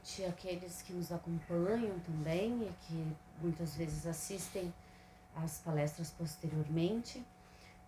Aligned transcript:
noite 0.00 0.24
àqueles 0.24 0.82
que 0.82 0.92
nos 0.92 1.12
acompanham 1.12 1.98
também 2.00 2.62
e 2.62 2.72
que 2.86 3.16
muitas 3.40 3.76
vezes 3.76 4.06
assistem 4.06 4.72
às 5.36 5.58
palestras 5.58 6.10
posteriormente. 6.10 7.24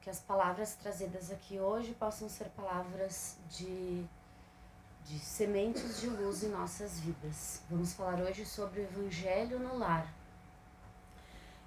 Que 0.03 0.11
as 0.11 0.21
palavras 0.21 0.75
trazidas 0.75 1.30
aqui 1.30 1.59
hoje 1.59 1.95
possam 1.95 2.29
ser 2.29 2.46
palavras 2.51 3.37
de, 3.51 4.04
de 5.06 5.19
sementes 5.19 6.01
de 6.01 6.09
luz 6.09 6.43
em 6.43 6.48
nossas 6.48 7.01
vidas. 7.01 7.62
Vamos 7.71 7.94
falar 7.94 8.21
hoje 8.21 8.44
sobre 8.44 8.81
o 8.81 8.85
Evangelho 8.85 9.58
no 9.58 9.79
Lar. 9.79 10.06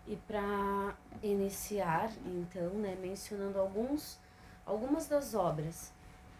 E 0.05 0.16
para 0.27 0.96
iniciar, 1.23 2.12
então, 2.25 2.70
né, 2.73 2.96
mencionando 3.02 3.59
alguns, 3.59 4.20
algumas 4.66 5.07
das 5.07 5.34
obras 5.34 5.91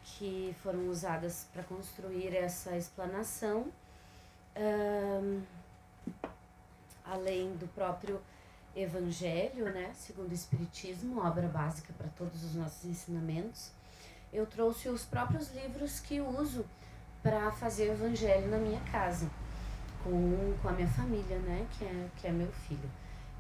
que 0.04 0.56
foram 0.62 0.88
usadas 0.90 1.48
para 1.52 1.64
construir 1.64 2.36
essa 2.36 2.78
explanação, 2.78 3.72
um, 4.58 5.42
além 7.06 7.56
do 7.56 7.68
próprio 7.74 8.22
Evangelho, 8.76 9.66
né, 9.72 9.92
segundo 9.94 10.32
o 10.32 10.34
Espiritismo, 10.34 11.22
obra 11.22 11.48
básica 11.48 11.94
para 11.98 12.08
todos 12.10 12.44
os 12.44 12.56
nossos 12.56 12.84
ensinamentos, 12.86 13.72
eu 14.34 14.46
trouxe 14.46 14.90
os 14.90 15.06
próprios 15.06 15.50
livros 15.54 16.00
que 16.00 16.20
uso 16.20 16.66
para 17.24 17.52
fazer 17.52 17.90
o 17.90 17.94
Evangelho 17.94 18.50
na 18.50 18.58
minha 18.58 18.82
casa, 18.92 19.30
com, 20.04 20.54
com 20.62 20.70
a 20.70 20.74
minha 20.74 20.90
família, 20.90 21.40
né, 21.40 21.66
que 21.78 21.86
é, 21.86 22.10
que 22.18 22.28
é 22.28 22.32
meu 22.32 22.52
filho. 22.68 22.90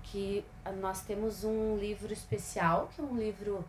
Que 0.03 0.45
nós 0.79 1.01
temos 1.01 1.43
um 1.43 1.77
livro 1.77 2.13
especial, 2.13 2.89
que 2.95 3.01
é 3.01 3.03
um 3.03 3.17
livro 3.17 3.65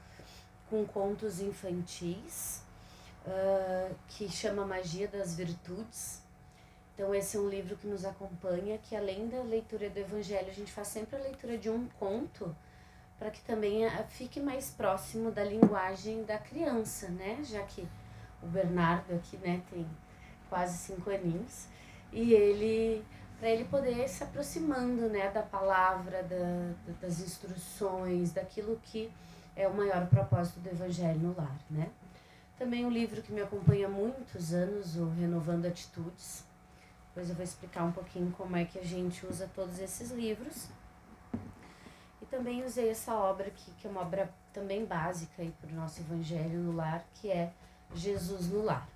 com 0.70 0.84
contos 0.84 1.40
infantis, 1.40 2.62
uh, 3.26 3.94
que 4.08 4.28
chama 4.28 4.64
Magia 4.64 5.08
das 5.08 5.34
Virtudes. 5.34 6.22
Então, 6.96 7.14
esse 7.14 7.36
é 7.36 7.40
um 7.40 7.48
livro 7.48 7.76
que 7.76 7.86
nos 7.86 8.06
acompanha, 8.06 8.78
que 8.78 8.96
além 8.96 9.28
da 9.28 9.42
leitura 9.42 9.90
do 9.90 9.98
Evangelho, 9.98 10.48
a 10.48 10.52
gente 10.52 10.72
faz 10.72 10.88
sempre 10.88 11.16
a 11.16 11.18
leitura 11.18 11.58
de 11.58 11.68
um 11.68 11.86
conto, 12.00 12.56
para 13.18 13.30
que 13.30 13.42
também 13.42 13.84
ah, 13.84 14.02
fique 14.08 14.40
mais 14.40 14.70
próximo 14.70 15.30
da 15.30 15.44
linguagem 15.44 16.24
da 16.24 16.38
criança, 16.38 17.08
né? 17.08 17.38
Já 17.44 17.62
que 17.64 17.86
o 18.42 18.46
Bernardo 18.46 19.14
aqui, 19.14 19.36
né, 19.36 19.62
tem 19.70 19.86
quase 20.48 20.78
cinco 20.78 21.10
aninhos, 21.10 21.66
e 22.12 22.32
ele 22.32 23.04
para 23.38 23.50
ele 23.50 23.66
poder 23.66 24.08
se 24.08 24.24
aproximando 24.24 25.10
né 25.10 25.30
da 25.30 25.42
palavra 25.42 26.22
da, 26.22 26.72
das 27.02 27.20
instruções 27.20 28.32
daquilo 28.32 28.80
que 28.82 29.12
é 29.54 29.68
o 29.68 29.74
maior 29.74 30.06
propósito 30.06 30.58
do 30.60 30.70
evangelho 30.70 31.20
no 31.20 31.36
lar 31.36 31.58
né 31.68 31.90
também 32.58 32.86
um 32.86 32.90
livro 32.90 33.20
que 33.20 33.30
me 33.30 33.42
acompanha 33.42 33.86
há 33.86 33.90
muitos 33.90 34.54
anos, 34.54 34.96
o 34.96 35.10
Renovando 35.10 35.66
Atitudes. 35.66 36.45
Depois 37.16 37.30
eu 37.30 37.34
vou 37.34 37.44
explicar 37.44 37.82
um 37.82 37.92
pouquinho 37.92 38.30
como 38.32 38.54
é 38.58 38.66
que 38.66 38.78
a 38.78 38.84
gente 38.84 39.24
usa 39.24 39.48
todos 39.54 39.78
esses 39.78 40.10
livros. 40.10 40.68
E 42.20 42.26
também 42.26 42.62
usei 42.62 42.90
essa 42.90 43.14
obra 43.14 43.46
aqui, 43.46 43.70
que 43.80 43.86
é 43.86 43.90
uma 43.90 44.02
obra 44.02 44.30
também 44.52 44.84
básica 44.84 45.42
para 45.58 45.70
o 45.70 45.74
nosso 45.74 46.02
Evangelho 46.02 46.58
no 46.58 46.76
Lar, 46.76 47.06
que 47.14 47.30
é 47.30 47.54
Jesus 47.94 48.50
no 48.50 48.62
Lar. 48.62 48.86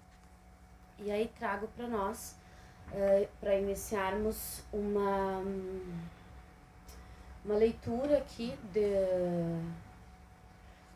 E 0.98 1.10
aí 1.10 1.32
trago 1.38 1.66
para 1.68 1.88
nós, 1.88 2.36
eh, 2.92 3.26
para 3.40 3.54
iniciarmos 3.54 4.64
uma, 4.70 5.42
uma 7.42 7.54
leitura 7.54 8.18
aqui 8.18 8.54
de 8.70 8.90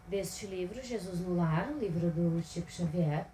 deste 0.07 0.47
livro, 0.47 0.83
Jesus 0.83 1.21
no 1.21 1.37
Lar, 1.37 1.73
livro 1.73 2.11
do 2.11 2.43
Chico 2.43 2.71
Xavier, 2.71 3.27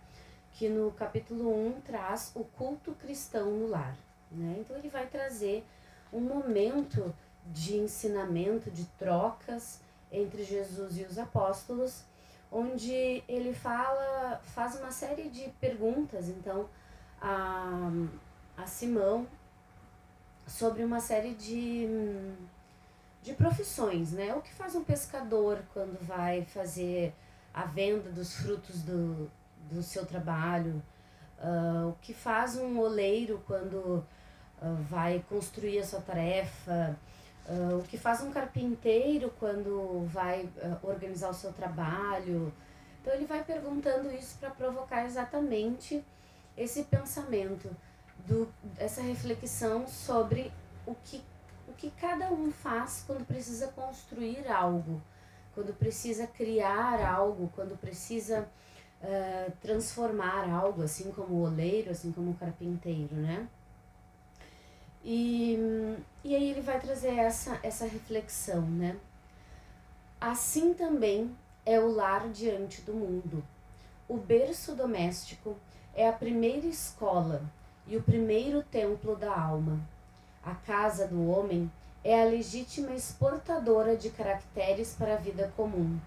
que 0.52 0.68
no 0.68 0.90
capítulo 0.92 1.68
1 1.68 1.80
traz 1.80 2.32
o 2.34 2.44
culto 2.44 2.92
cristão 2.92 3.50
no 3.50 3.68
lar. 3.68 3.96
Né? 4.30 4.56
Então 4.60 4.76
ele 4.76 4.88
vai 4.88 5.06
trazer 5.06 5.64
um 6.12 6.20
momento 6.20 7.14
de 7.46 7.76
ensinamento, 7.76 8.70
de 8.70 8.84
trocas 8.98 9.80
entre 10.12 10.44
Jesus 10.44 10.98
e 10.98 11.04
os 11.04 11.18
apóstolos, 11.18 12.04
onde 12.50 13.22
ele 13.28 13.54
fala, 13.54 14.41
faz 14.42 14.76
uma 14.76 14.91
série 14.91 15.28
de 15.28 15.48
perguntas, 15.60 16.28
então, 16.28 16.69
a, 17.20 17.91
a 18.56 18.66
Simão 18.66 19.26
sobre 20.46 20.84
uma 20.84 21.00
série 21.00 21.34
de 21.34 21.86
de 23.22 23.34
profissões, 23.34 24.12
né? 24.12 24.34
O 24.34 24.41
que 24.41 24.52
faz 24.52 24.75
um 24.75 24.82
pescador 24.82 25.62
quando 25.72 25.98
vai 26.06 26.44
fazer 26.44 27.14
a 27.52 27.64
venda 27.64 28.10
dos 28.10 28.34
frutos 28.36 28.82
do, 28.82 29.30
do 29.70 29.82
seu 29.82 30.04
trabalho? 30.04 30.82
Uh, 31.38 31.88
o 31.88 31.97
que 32.03 32.12
faz 32.12 32.56
um 32.56 32.78
oleiro 32.78 33.42
quando 33.47 33.75
uh, 33.75 34.75
vai 34.88 35.25
construir 35.28 35.78
a 35.78 35.84
sua 35.84 36.00
tarefa? 36.00 36.97
Uh, 37.48 37.78
o 37.78 37.82
que 37.82 37.97
faz 37.97 38.22
um 38.22 38.31
carpinteiro 38.31 39.32
quando 39.38 40.06
vai 40.06 40.48
organizar 40.82 41.31
o 41.31 41.34
seu 41.34 41.53
trabalho? 41.53 42.53
Então 43.00 43.14
ele 43.14 43.25
vai 43.25 43.42
perguntando 43.42 44.12
isso 44.12 44.36
para 44.38 44.50
provocar 44.50 45.06
exatamente 45.06 46.04
esse 46.56 46.84
pensamento, 46.84 47.75
do, 48.26 48.47
essa 48.76 49.00
reflexão 49.00 49.88
sobre 49.88 50.52
o 50.87 50.94
que 50.94 51.22
o 51.70 51.72
que 51.72 51.91
cada 51.92 52.32
um 52.32 52.50
faz 52.50 53.04
quando 53.06 53.25
precisa 53.25 53.69
construir 53.69 54.47
algo, 54.48 55.00
quando 55.54 55.72
precisa 55.72 56.26
criar 56.26 57.00
algo, 57.00 57.50
quando 57.54 57.78
precisa 57.78 58.48
uh, 59.03 59.53
transformar 59.61 60.49
algo, 60.50 60.83
assim 60.83 61.11
como 61.12 61.34
o 61.34 61.43
oleiro, 61.43 61.91
assim 61.91 62.12
como 62.12 62.31
o 62.31 62.34
carpinteiro, 62.34 63.15
né? 63.15 63.47
E, 65.05 65.59
e 66.22 66.37
aí 66.37 66.50
ele 66.50 66.61
vai 66.61 66.78
trazer 66.78 67.15
essa, 67.15 67.59
essa 67.62 67.87
reflexão, 67.87 68.62
né? 68.62 68.97
Assim 70.21 70.75
também 70.75 71.34
é 71.65 71.81
o 71.81 71.91
lar 71.91 72.28
diante 72.28 72.83
do 72.83 72.93
mundo. 72.93 73.43
O 74.09 74.16
berço 74.16 74.75
doméstico 74.75 75.56
é 75.94 76.09
a 76.09 76.12
primeira 76.12 76.67
escola 76.67 77.43
e 77.87 77.97
o 77.97 78.03
primeiro 78.03 78.62
templo 78.62 79.17
da 79.17 79.34
alma. 79.34 79.81
A 80.43 80.55
casa 80.55 81.06
do 81.06 81.28
homem 81.28 81.71
é 82.05 82.21
a 82.21 82.25
legítima 82.25 82.93
exportadora 82.93 83.97
de 83.97 84.11
caracteres 84.11 84.94
para 84.94 85.15
a 85.15 85.19
vida 85.19 85.53
comum. 85.56 85.99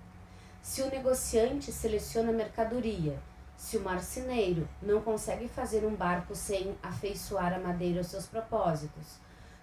Se 0.63 0.81
o 0.81 0.89
negociante 0.89 1.73
seleciona 1.73 2.31
mercadoria, 2.31 3.19
se 3.57 3.75
o 3.75 3.81
marceneiro 3.81 4.65
não 4.81 5.01
consegue 5.01 5.49
fazer 5.49 5.85
um 5.85 5.93
barco 5.93 6.33
sem 6.33 6.73
afeiçoar 6.81 7.53
a 7.53 7.59
madeira 7.59 7.99
aos 7.99 8.07
seus 8.07 8.27
propósitos, 8.27 9.17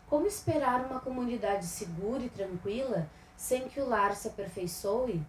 como 0.07 0.27
esperar 0.27 0.85
uma 0.85 1.01
comunidade 1.01 1.65
segura 1.65 2.23
e 2.23 2.29
tranquila 2.29 3.09
sem 3.35 3.67
que 3.67 3.81
o 3.81 3.89
lar 3.89 4.15
se 4.15 4.29
aperfeiçoe? 4.29 5.27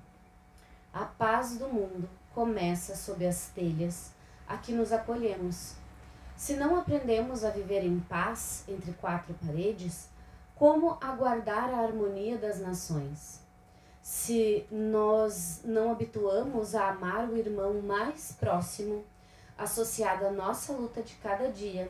A 0.93 1.05
paz 1.05 1.57
do 1.57 1.69
mundo 1.69 2.09
começa 2.35 2.93
sob 2.93 3.25
as 3.25 3.47
telhas 3.55 4.11
a 4.45 4.57
que 4.57 4.73
nos 4.73 4.91
acolhemos 4.91 5.75
se 6.35 6.57
não 6.57 6.75
aprendemos 6.75 7.45
a 7.45 7.49
viver 7.49 7.85
em 7.85 7.97
paz 7.97 8.65
entre 8.67 8.91
quatro 8.93 9.33
paredes, 9.35 10.09
como 10.53 10.97
aguardar 10.99 11.73
a 11.73 11.79
harmonia 11.79 12.37
das 12.37 12.59
nações? 12.59 13.39
Se 14.01 14.65
nós 14.71 15.61
não 15.63 15.91
habituamos 15.91 16.73
a 16.75 16.89
amar 16.89 17.29
o 17.29 17.37
irmão 17.37 17.81
mais 17.81 18.31
próximo, 18.31 19.03
associado 19.57 20.25
à 20.25 20.31
nossa 20.31 20.73
luta 20.73 21.01
de 21.03 21.13
cada 21.15 21.51
dia, 21.51 21.89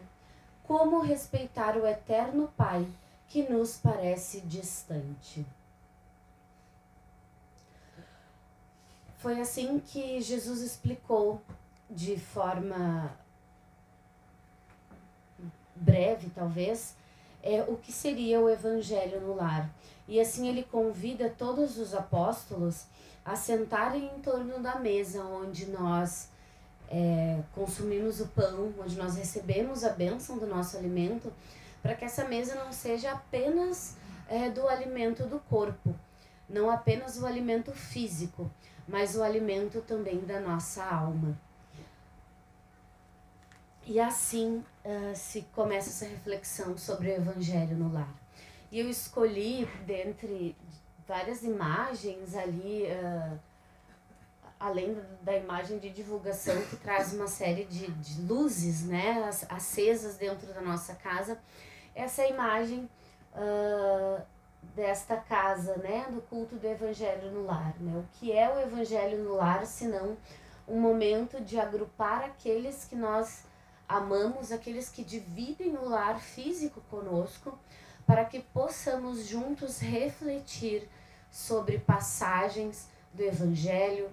como 0.63 1.01
respeitar 1.01 1.77
o 1.77 1.87
eterno 1.87 2.51
Pai 2.57 2.85
que 3.27 3.43
nos 3.49 3.77
parece 3.77 4.41
distante? 4.41 5.45
Foi 9.17 9.39
assim 9.39 9.79
que 9.79 10.19
Jesus 10.19 10.61
explicou 10.61 11.41
de 11.89 12.17
forma 12.17 13.15
breve, 15.75 16.29
talvez, 16.33 16.95
é 17.43 17.61
o 17.63 17.75
que 17.77 17.91
seria 17.91 18.39
o 18.39 18.49
evangelho 18.49 19.21
no 19.21 19.35
lar. 19.35 19.69
E 20.07 20.19
assim 20.19 20.47
ele 20.47 20.63
convida 20.63 21.29
todos 21.29 21.77
os 21.77 21.93
apóstolos 21.93 22.85
a 23.23 23.35
sentarem 23.35 24.11
em 24.15 24.19
torno 24.19 24.59
da 24.59 24.75
mesa 24.79 25.23
onde 25.23 25.67
nós 25.67 26.29
é, 26.89 27.39
consumimos 27.53 28.19
o 28.19 28.27
pão, 28.27 28.73
onde 28.79 28.97
nós 28.97 29.15
recebemos 29.15 29.83
a 29.83 29.89
bênção 29.89 30.37
do 30.37 30.45
nosso 30.45 30.77
alimento, 30.77 31.31
para 31.81 31.95
que 31.95 32.03
essa 32.03 32.25
mesa 32.25 32.55
não 32.55 32.71
seja 32.71 33.11
apenas 33.11 33.95
é, 34.27 34.49
do 34.49 34.67
alimento 34.67 35.23
do 35.25 35.39
corpo, 35.39 35.95
não 36.49 36.69
apenas 36.69 37.17
o 37.21 37.25
alimento 37.25 37.71
físico, 37.71 38.49
mas 38.87 39.15
o 39.15 39.23
alimento 39.23 39.81
também 39.81 40.19
da 40.19 40.39
nossa 40.39 40.83
alma. 40.83 41.37
E 43.85 43.99
assim 43.99 44.63
uh, 44.85 45.15
se 45.15 45.41
começa 45.53 45.89
essa 45.89 46.05
reflexão 46.05 46.77
sobre 46.77 47.09
o 47.09 47.15
Evangelho 47.15 47.75
no 47.75 47.91
lar. 47.91 48.20
E 48.71 48.79
eu 48.79 48.89
escolhi, 48.89 49.67
dentre 49.85 50.55
várias 51.05 51.43
imagens 51.43 52.35
ali, 52.35 52.85
uh, 52.85 53.39
além 54.57 54.97
da 55.21 55.35
imagem 55.35 55.77
de 55.77 55.89
divulgação 55.89 56.55
que 56.69 56.77
traz 56.77 57.13
uma 57.13 57.27
série 57.27 57.65
de, 57.65 57.91
de 57.91 58.21
luzes, 58.21 58.85
né, 58.85 59.29
acesas 59.49 60.15
dentro 60.15 60.53
da 60.53 60.61
nossa 60.61 60.95
casa, 60.95 61.37
essa 61.93 62.25
imagem 62.25 62.89
uh, 63.33 64.21
desta 64.75 65.17
casa, 65.17 65.75
né, 65.77 66.05
do 66.09 66.21
culto 66.21 66.55
do 66.55 66.65
Evangelho 66.65 67.31
no 67.31 67.43
lar, 67.43 67.73
né? 67.79 67.97
O 67.97 68.05
que 68.13 68.31
é 68.31 68.47
o 68.49 68.59
Evangelho 68.59 69.23
no 69.23 69.35
lar, 69.35 69.65
senão 69.65 70.15
um 70.67 70.79
momento 70.79 71.41
de 71.41 71.59
agrupar 71.59 72.23
aqueles 72.23 72.85
que 72.85 72.95
nós 72.95 73.43
amamos, 73.89 74.51
aqueles 74.51 74.87
que 74.89 75.03
dividem 75.03 75.75
o 75.75 75.89
lar 75.89 76.19
físico 76.21 76.79
conosco, 76.89 77.57
para 78.11 78.25
que 78.25 78.41
possamos 78.41 79.25
juntos 79.25 79.79
refletir 79.79 80.85
sobre 81.31 81.79
passagens 81.79 82.89
do 83.13 83.23
Evangelho, 83.23 84.09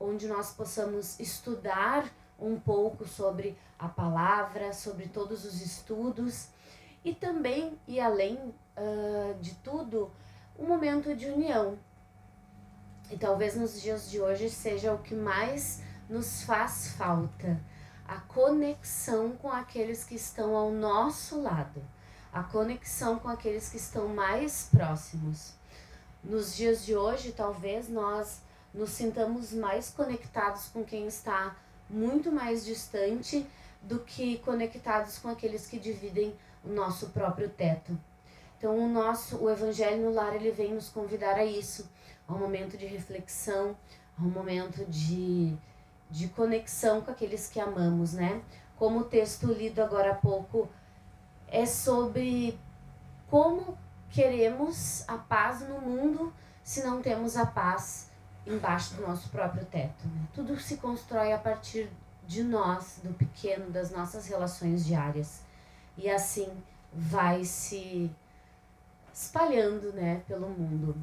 onde 0.00 0.26
nós 0.26 0.52
possamos 0.52 1.20
estudar 1.20 2.10
um 2.40 2.58
pouco 2.58 3.06
sobre 3.06 3.58
a 3.78 3.88
palavra, 3.88 4.72
sobre 4.72 5.06
todos 5.06 5.44
os 5.44 5.60
estudos 5.60 6.48
e 7.04 7.14
também, 7.14 7.78
e 7.86 8.00
além 8.00 8.36
uh, 8.38 9.34
de 9.38 9.54
tudo, 9.56 10.10
um 10.58 10.66
momento 10.66 11.14
de 11.14 11.26
união. 11.26 11.78
E 13.10 13.18
talvez 13.18 13.54
nos 13.54 13.82
dias 13.82 14.10
de 14.10 14.18
hoje 14.18 14.48
seja 14.48 14.94
o 14.94 15.02
que 15.02 15.14
mais 15.14 15.82
nos 16.08 16.42
faz 16.44 16.94
falta 16.96 17.60
a 18.06 18.16
conexão 18.16 19.32
com 19.32 19.50
aqueles 19.50 20.04
que 20.04 20.14
estão 20.14 20.56
ao 20.56 20.70
nosso 20.70 21.42
lado, 21.42 21.82
a 22.34 22.42
conexão 22.42 23.16
com 23.20 23.28
aqueles 23.28 23.68
que 23.68 23.76
estão 23.76 24.08
mais 24.08 24.68
próximos. 24.68 25.52
Nos 26.22 26.56
dias 26.56 26.84
de 26.84 26.96
hoje, 26.96 27.30
talvez 27.30 27.88
nós 27.88 28.42
nos 28.74 28.90
sintamos 28.90 29.52
mais 29.52 29.90
conectados 29.90 30.66
com 30.66 30.82
quem 30.82 31.06
está 31.06 31.56
muito 31.88 32.32
mais 32.32 32.64
distante 32.64 33.46
do 33.80 34.00
que 34.00 34.38
conectados 34.38 35.16
com 35.16 35.28
aqueles 35.28 35.68
que 35.68 35.78
dividem 35.78 36.34
o 36.64 36.70
nosso 36.70 37.10
próprio 37.10 37.48
teto. 37.48 37.96
Então 38.58 38.76
o 38.78 38.88
nosso 38.88 39.36
o 39.36 39.48
evangelho 39.48 40.02
no 40.02 40.12
lar 40.12 40.34
ele 40.34 40.50
vem 40.50 40.74
nos 40.74 40.88
convidar 40.88 41.36
a 41.36 41.44
isso, 41.44 41.88
a 42.26 42.32
um 42.32 42.38
momento 42.38 42.76
de 42.76 42.86
reflexão, 42.86 43.76
a 44.18 44.22
um 44.22 44.30
momento 44.30 44.84
de 44.86 45.56
de 46.10 46.28
conexão 46.28 47.00
com 47.00 47.10
aqueles 47.10 47.48
que 47.48 47.60
amamos, 47.60 48.12
né? 48.12 48.42
Como 48.76 49.00
o 49.00 49.04
texto 49.04 49.46
lido 49.46 49.82
agora 49.82 50.12
há 50.12 50.14
pouco 50.14 50.68
é 51.54 51.64
sobre 51.66 52.58
como 53.30 53.78
queremos 54.10 55.08
a 55.08 55.16
paz 55.16 55.60
no 55.60 55.80
mundo 55.80 56.34
se 56.64 56.82
não 56.82 57.00
temos 57.00 57.36
a 57.36 57.46
paz 57.46 58.10
embaixo 58.44 58.94
do 58.94 59.02
nosso 59.02 59.28
próprio 59.28 59.64
teto. 59.64 60.04
Né? 60.08 60.26
Tudo 60.34 60.58
se 60.58 60.78
constrói 60.78 61.32
a 61.32 61.38
partir 61.38 61.88
de 62.26 62.42
nós, 62.42 62.98
do 63.04 63.14
pequeno, 63.14 63.70
das 63.70 63.92
nossas 63.92 64.26
relações 64.26 64.84
diárias. 64.84 65.42
E 65.96 66.10
assim 66.10 66.50
vai 66.92 67.44
se 67.44 68.10
espalhando 69.12 69.92
né, 69.92 70.22
pelo 70.26 70.48
mundo. 70.48 70.96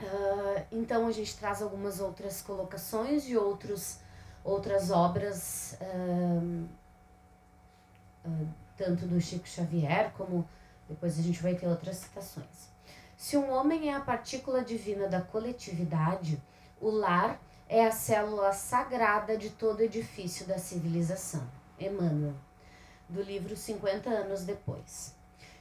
Uh, 0.00 0.62
então 0.70 1.08
a 1.08 1.10
gente 1.10 1.36
traz 1.36 1.60
algumas 1.62 1.98
outras 2.00 2.42
colocações 2.42 3.24
de 3.24 3.36
outros, 3.36 3.98
outras 4.44 4.90
obras, 4.90 5.76
uh, 5.80 6.68
uh, 8.24 8.65
tanto 8.76 9.06
do 9.06 9.20
Chico 9.20 9.48
Xavier 9.48 10.12
como 10.16 10.48
depois 10.88 11.18
a 11.18 11.22
gente 11.22 11.42
vai 11.42 11.54
ter 11.54 11.66
outras 11.66 11.96
citações. 11.96 12.70
Se 13.16 13.36
um 13.36 13.50
homem 13.50 13.90
é 13.90 13.94
a 13.94 14.00
partícula 14.00 14.62
divina 14.62 15.08
da 15.08 15.20
coletividade, 15.20 16.40
o 16.80 16.90
lar 16.90 17.40
é 17.68 17.86
a 17.86 17.90
célula 17.90 18.52
sagrada 18.52 19.36
de 19.36 19.50
todo 19.50 19.80
edifício 19.80 20.46
da 20.46 20.58
civilização. 20.58 21.46
Emmanuel, 21.78 22.34
do 23.08 23.22
livro 23.22 23.56
50 23.56 24.08
anos 24.08 24.44
depois. 24.44 25.14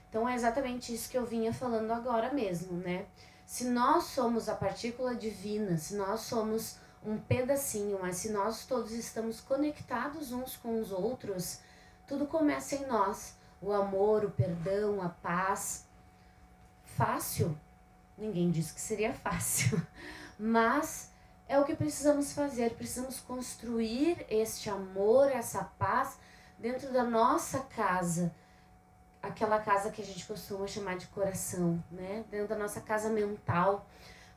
Então 0.09 0.27
é 0.27 0.35
exatamente 0.35 0.93
isso 0.93 1.09
que 1.09 1.17
eu 1.17 1.25
vinha 1.25 1.53
falando 1.53 1.91
agora 1.91 2.33
mesmo, 2.33 2.77
né? 2.77 3.05
Se 3.45 3.65
nós 3.65 4.05
somos 4.05 4.47
a 4.47 4.55
partícula 4.55 5.13
divina, 5.13 5.77
se 5.77 5.95
nós 5.95 6.21
somos 6.21 6.77
um 7.05 7.17
pedacinho, 7.17 7.99
mas 8.01 8.17
se 8.17 8.31
nós 8.31 8.65
todos 8.65 8.91
estamos 8.91 9.39
conectados 9.41 10.31
uns 10.31 10.55
com 10.55 10.79
os 10.79 10.91
outros, 10.91 11.59
tudo 12.07 12.25
começa 12.25 12.75
em 12.75 12.85
nós. 12.85 13.35
O 13.61 13.71
amor, 13.71 14.25
o 14.25 14.31
perdão, 14.31 15.01
a 15.01 15.09
paz. 15.09 15.87
Fácil? 16.83 17.57
Ninguém 18.17 18.51
disse 18.51 18.73
que 18.73 18.81
seria 18.81 19.13
fácil, 19.13 19.81
mas 20.39 21.11
é 21.47 21.59
o 21.59 21.65
que 21.65 21.75
precisamos 21.75 22.31
fazer. 22.33 22.75
Precisamos 22.75 23.19
construir 23.19 24.25
este 24.29 24.69
amor, 24.69 25.29
essa 25.31 25.63
paz 25.77 26.17
dentro 26.57 26.91
da 26.93 27.03
nossa 27.03 27.59
casa 27.59 28.33
aquela 29.27 29.59
casa 29.59 29.89
que 29.89 30.01
a 30.01 30.05
gente 30.05 30.25
costuma 30.25 30.67
chamar 30.67 30.97
de 30.97 31.07
coração, 31.07 31.83
né? 31.91 32.23
Dentro 32.29 32.49
da 32.49 32.57
nossa 32.57 32.79
casa 32.79 33.09
mental, 33.09 33.85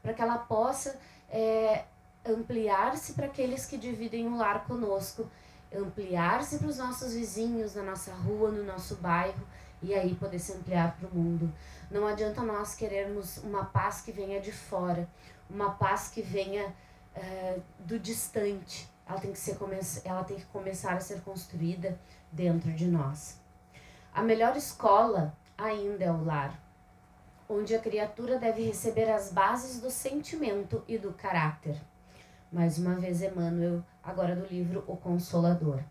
para 0.03 0.15
que 0.15 0.23
ela 0.23 0.39
possa 0.39 0.99
é, 1.31 1.85
ampliar-se 2.25 3.13
para 3.13 3.27
aqueles 3.27 3.67
que 3.67 3.77
dividem 3.77 4.27
o 4.27 4.37
lar 4.37 4.65
conosco, 4.65 5.31
ampliar-se 5.75 6.59
para 6.59 6.69
os 6.69 6.79
nossos 6.79 7.15
vizinhos, 7.15 7.75
na 7.75 7.83
nossa 7.83 8.13
rua, 8.13 8.51
no 8.51 8.65
nosso 8.65 8.97
bairro, 8.97 9.47
e 9.83 9.95
aí 9.95 10.15
poder 10.15 10.39
se 10.39 10.53
ampliar 10.53 10.97
para 10.97 11.09
o 11.09 11.15
mundo. 11.15 11.53
Não 11.91 12.07
adianta 12.07 12.43
nós 12.43 12.75
querermos 12.75 13.39
uma 13.39 13.65
paz 13.65 14.01
que 14.01 14.13
venha 14.13 14.41
de 14.41 14.53
fora, 14.53 15.09
uma 15.49 15.71
paz 15.71 16.09
que 16.09 16.23
venha 16.23 16.75
é, 17.15 17.59
do 17.79 17.99
distante. 17.99 18.89
Ela 19.07 19.21
tem, 19.21 19.33
que 19.33 19.39
ser, 19.39 19.57
ela 20.05 20.25
tem 20.25 20.37
que 20.37 20.45
começar 20.47 20.95
a 20.95 21.01
ser 21.01 21.23
construída 21.23 21.99
dentro 22.31 22.73
de 22.73 22.87
nós. 22.87 23.41
A 24.13 24.23
melhor 24.23 24.57
escola 24.57 25.35
ainda 25.57 26.05
é 26.05 26.11
o 26.11 26.25
lar, 26.25 26.53
onde 27.49 27.75
a 27.75 27.79
criatura 27.79 28.39
deve 28.39 28.63
receber 28.63 29.11
as 29.11 29.33
bases 29.33 29.81
do 29.81 29.91
sentimento 29.91 30.85
e 30.87 30.99
do 30.99 31.13
caráter. 31.13 31.81
Mais 32.51 32.79
uma 32.79 32.95
vez, 32.95 33.21
Emmanuel, 33.21 33.85
agora 34.03 34.35
do 34.35 34.47
livro 34.47 34.83
O 34.87 34.97
Consolador. 34.97 35.83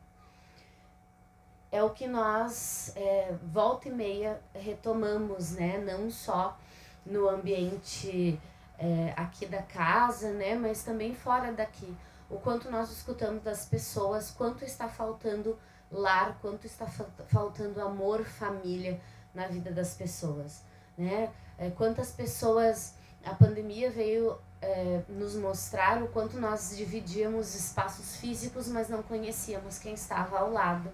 É 1.72 1.84
o 1.84 1.92
que 1.92 2.08
nós, 2.08 2.92
é, 2.96 3.36
volta 3.44 3.90
e 3.90 3.92
meia, 3.92 4.42
retomamos, 4.56 5.52
né? 5.52 5.78
Não 5.78 6.10
só 6.10 6.58
no 7.06 7.30
ambiente 7.30 8.42
é, 8.80 9.14
aqui 9.16 9.46
da 9.46 9.62
casa, 9.62 10.32
né? 10.32 10.56
Mas 10.56 10.82
também 10.82 11.14
fora 11.14 11.54
daqui. 11.54 11.96
O 12.28 12.40
quanto 12.40 12.72
nós 12.72 12.92
escutamos 12.92 13.44
das 13.44 13.68
pessoas, 13.68 14.32
quanto 14.32 14.66
está 14.66 14.90
faltando 14.90 15.60
lar, 15.92 16.40
quanto 16.42 16.66
está 16.66 16.88
faltando 17.28 17.80
amor, 17.82 18.26
família 18.26 19.00
na 19.32 19.46
vida 19.46 19.72
das 19.72 19.94
pessoas, 19.94 20.64
né? 20.98 21.32
É, 21.60 21.70
quantas 21.70 22.12
pessoas 22.12 22.96
a 23.24 23.36
pandemia 23.36 23.92
veio 23.92 24.40
é, 24.62 25.02
nos 25.08 25.36
mostrar 25.36 26.02
o 26.02 26.08
quanto 26.08 26.40
nós 26.40 26.76
dividíamos 26.76 27.54
espaços 27.56 28.18
físicos, 28.18 28.68
mas 28.68 28.90
não 28.90 29.04
conhecíamos 29.04 29.78
quem 29.78 29.94
estava 29.94 30.40
ao 30.40 30.52
lado. 30.52 30.92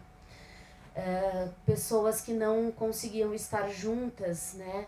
É, 0.96 1.50
pessoas 1.66 2.22
que 2.22 2.34
não 2.34 2.72
conseguiam 2.72 3.34
estar 3.34 3.70
juntas, 3.70 4.54
né? 4.54 4.86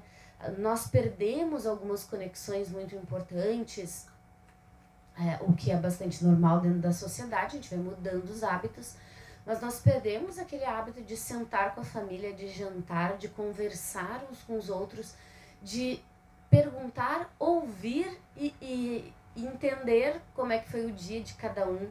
Nós 0.58 0.88
perdemos 0.88 1.66
algumas 1.66 2.04
conexões 2.04 2.70
muito 2.70 2.96
importantes, 2.96 4.06
é, 5.18 5.42
o 5.42 5.54
que 5.54 5.72
é 5.72 5.78
bastante 5.78 6.24
normal 6.24 6.60
dentro 6.60 6.80
da 6.80 6.92
sociedade, 6.92 7.58
a 7.58 7.62
gente 7.62 7.70
vai 7.74 7.80
mudando 7.80 8.26
os 8.26 8.44
hábitos, 8.44 8.96
mas 9.46 9.62
nós 9.62 9.80
perdemos 9.80 10.38
aquele 10.38 10.66
hábito 10.66 11.02
de 11.02 11.16
sentar 11.16 11.74
com 11.74 11.82
a 11.82 11.86
família, 11.86 12.34
de 12.34 12.50
jantar, 12.50 13.18
de 13.18 13.30
conversar 13.30 14.26
uns 14.30 14.44
com 14.44 14.58
os 14.58 14.70
outros, 14.70 15.14
de 15.64 16.04
perguntar, 16.50 17.34
ouvir 17.40 18.20
e, 18.36 18.54
e, 18.62 19.14
entender 19.36 20.22
como 20.34 20.54
é 20.54 20.60
que 20.60 20.70
foi 20.70 20.86
o 20.86 20.92
dia 20.92 21.22
de 21.22 21.34
cada 21.34 21.68
um. 21.68 21.90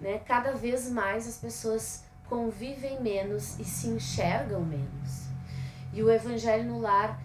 Né? 0.00 0.18
Cada 0.20 0.52
vez 0.52 0.90
mais 0.90 1.26
as 1.26 1.36
pessoas 1.36 2.04
convivem 2.28 3.00
menos 3.02 3.58
e 3.58 3.64
se 3.64 3.88
enxergam 3.88 4.60
menos. 4.60 5.28
E 5.92 6.02
o 6.02 6.10
Evangelho 6.10 6.64
no 6.64 6.80
Lar 6.80 7.20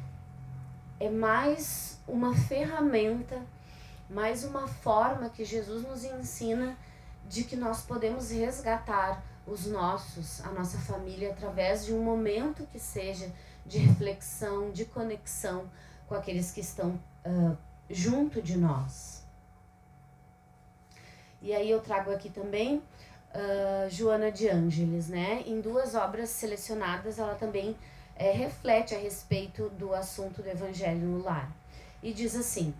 é 0.99 1.09
mais 1.09 1.99
uma 2.07 2.35
ferramenta, 2.35 3.41
mais 4.09 4.43
uma 4.43 4.67
forma 4.67 5.29
que 5.29 5.45
Jesus 5.45 5.83
nos 5.83 6.03
ensina 6.03 6.75
de 7.27 7.43
que 7.43 7.55
nós 7.55 7.81
podemos 7.81 8.31
resgatar 8.31 9.23
os 9.45 9.67
nossos, 9.67 10.43
a 10.43 10.49
nossa 10.49 10.77
família, 10.79 11.31
através 11.31 11.85
de 11.85 11.93
um 11.93 12.03
momento 12.03 12.67
que 12.71 12.79
seja 12.79 13.31
de 13.65 13.77
reflexão, 13.77 14.71
de 14.71 14.85
conexão 14.85 15.69
com 16.07 16.15
aqueles 16.15 16.51
que 16.51 16.61
estão 16.61 16.99
uh, 17.25 17.57
junto 17.89 18.41
de 18.41 18.57
nós. 18.57 19.23
E 21.41 21.53
aí 21.53 21.69
eu 21.69 21.79
trago 21.79 22.11
aqui 22.11 22.29
também 22.29 22.77
uh, 22.77 23.89
Joana 23.89 24.31
de 24.31 24.49
Ângeles, 24.49 25.07
né? 25.07 25.43
Em 25.45 25.61
duas 25.61 25.93
obras 25.93 26.29
selecionadas, 26.29 27.19
ela 27.19 27.35
também 27.35 27.75
é, 28.15 28.31
reflete 28.31 28.95
a 28.95 28.97
respeito 28.97 29.69
do 29.69 29.93
assunto 29.93 30.41
do 30.41 30.49
Evangelho 30.49 31.01
no 31.01 31.23
lar. 31.23 31.51
E 32.01 32.13
diz 32.13 32.35
assim: 32.35 32.73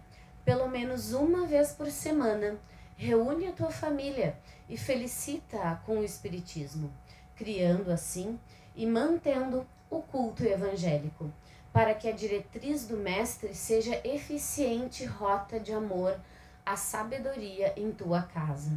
pelo 0.44 0.68
menos 0.68 1.14
uma 1.14 1.46
vez 1.46 1.74
por 1.74 1.90
semana 1.92 2.58
reúne 2.96 3.48
a 3.48 3.52
tua 3.52 3.72
família 3.72 4.38
e 4.70 4.78
felicita-a 4.78 5.76
com 5.86 6.00
o 6.00 6.04
Espiritismo, 6.04 6.92
criando 7.36 7.92
assim 7.92 8.40
e 8.76 8.86
mantendo 8.86 9.66
o 9.90 10.02
culto 10.02 10.44
evangélico, 10.44 11.32
para 11.76 11.94
que 11.94 12.08
a 12.08 12.14
diretriz 12.14 12.88
do 12.88 12.96
Mestre 12.96 13.54
seja 13.54 14.00
eficiente 14.08 15.04
rota 15.04 15.60
de 15.60 15.74
amor 15.74 16.18
à 16.66 16.78
sabedoria 16.78 17.74
em 17.76 17.92
tua 17.92 18.22
casa. 18.22 18.72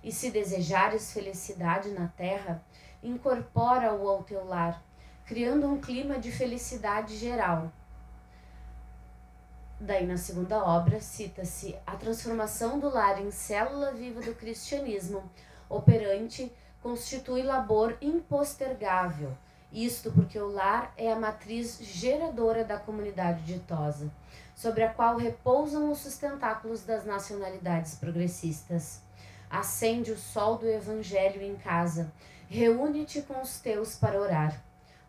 E 0.00 0.12
se 0.12 0.30
desejares 0.30 1.12
felicidade 1.12 1.88
na 1.88 2.06
terra, 2.06 2.62
incorpora-o 3.02 4.08
ao 4.08 4.22
teu 4.22 4.44
lar, 4.44 4.80
criando 5.24 5.66
um 5.66 5.80
clima 5.80 6.20
de 6.20 6.30
felicidade 6.30 7.16
geral. 7.16 7.68
Daí 9.80 10.06
na 10.06 10.16
segunda 10.16 10.64
obra 10.64 11.00
cita-se 11.00 11.76
a 11.84 11.96
transformação 11.96 12.78
do 12.78 12.88
lar 12.88 13.20
em 13.20 13.32
célula 13.32 13.90
viva 13.90 14.20
do 14.20 14.36
cristianismo, 14.36 15.28
operante 15.68 16.52
constitui 16.80 17.42
labor 17.42 17.98
impostergável. 18.00 19.36
Isto 19.72 20.12
porque 20.12 20.38
o 20.38 20.48
lar 20.48 20.92
é 20.96 21.12
a 21.12 21.18
matriz 21.18 21.78
geradora 21.80 22.64
da 22.64 22.78
comunidade 22.78 23.42
ditosa, 23.42 24.10
sobre 24.54 24.84
a 24.84 24.92
qual 24.92 25.16
repousam 25.16 25.90
os 25.90 25.98
sustentáculos 25.98 26.84
das 26.84 27.04
nacionalidades 27.04 27.96
progressistas. 27.96 29.00
Acende 29.50 30.12
o 30.12 30.18
sol 30.18 30.56
do 30.56 30.68
evangelho 30.68 31.42
em 31.42 31.56
casa, 31.56 32.12
reúne-te 32.48 33.22
com 33.22 33.40
os 33.40 33.60
teus 33.60 33.96
para 33.96 34.20
orar. 34.20 34.62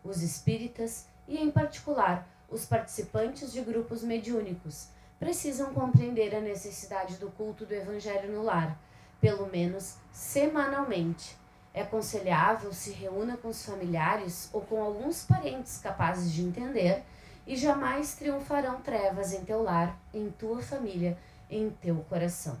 Os 0.04 0.22
espíritas, 0.22 1.06
e 1.26 1.38
em 1.38 1.50
particular 1.50 2.28
os 2.50 2.66
participantes 2.66 3.52
de 3.52 3.60
grupos 3.60 4.02
mediúnicos, 4.02 4.88
precisam 5.18 5.72
compreender 5.72 6.34
a 6.34 6.40
necessidade 6.40 7.16
do 7.16 7.30
culto 7.30 7.64
do 7.64 7.74
evangelho 7.74 8.32
no 8.32 8.42
lar, 8.42 8.78
pelo 9.20 9.46
menos 9.46 9.96
semanalmente. 10.12 11.37
É 11.78 11.82
aconselhável 11.82 12.72
se 12.72 12.90
reúna 12.90 13.36
com 13.36 13.46
os 13.50 13.64
familiares 13.64 14.50
ou 14.52 14.60
com 14.62 14.82
alguns 14.82 15.24
parentes 15.24 15.78
capazes 15.78 16.32
de 16.32 16.42
entender, 16.42 17.04
e 17.46 17.54
jamais 17.54 18.16
triunfarão 18.16 18.80
trevas 18.80 19.32
em 19.32 19.44
teu 19.44 19.62
lar, 19.62 19.96
em 20.12 20.28
tua 20.28 20.60
família, 20.60 21.16
em 21.48 21.70
teu 21.70 22.04
coração. 22.08 22.58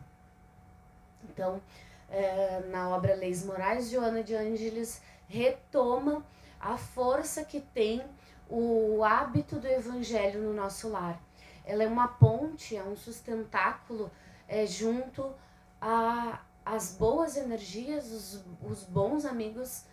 Então, 1.24 1.60
é, 2.08 2.62
na 2.70 2.90
obra 2.90 3.16
Leis 3.16 3.44
Morais, 3.44 3.90
Joana 3.90 4.22
de 4.22 4.36
Ângeles 4.36 5.02
retoma 5.26 6.24
a 6.60 6.78
força 6.78 7.44
que 7.44 7.60
tem 7.60 8.00
o 8.48 9.02
hábito 9.02 9.56
do 9.56 9.66
evangelho 9.66 10.40
no 10.42 10.54
nosso 10.54 10.90
lar. 10.90 11.20
Ela 11.64 11.82
é 11.82 11.88
uma 11.88 12.06
ponte, 12.06 12.76
é 12.76 12.84
um 12.84 12.94
sustentáculo 12.94 14.12
é, 14.46 14.64
junto 14.64 15.34
a, 15.80 16.40
as 16.74 16.94
boas 16.94 17.36
energias, 17.36 18.10
os, 18.12 18.44
os 18.62 18.84
bons 18.84 19.24
amigos 19.24 19.84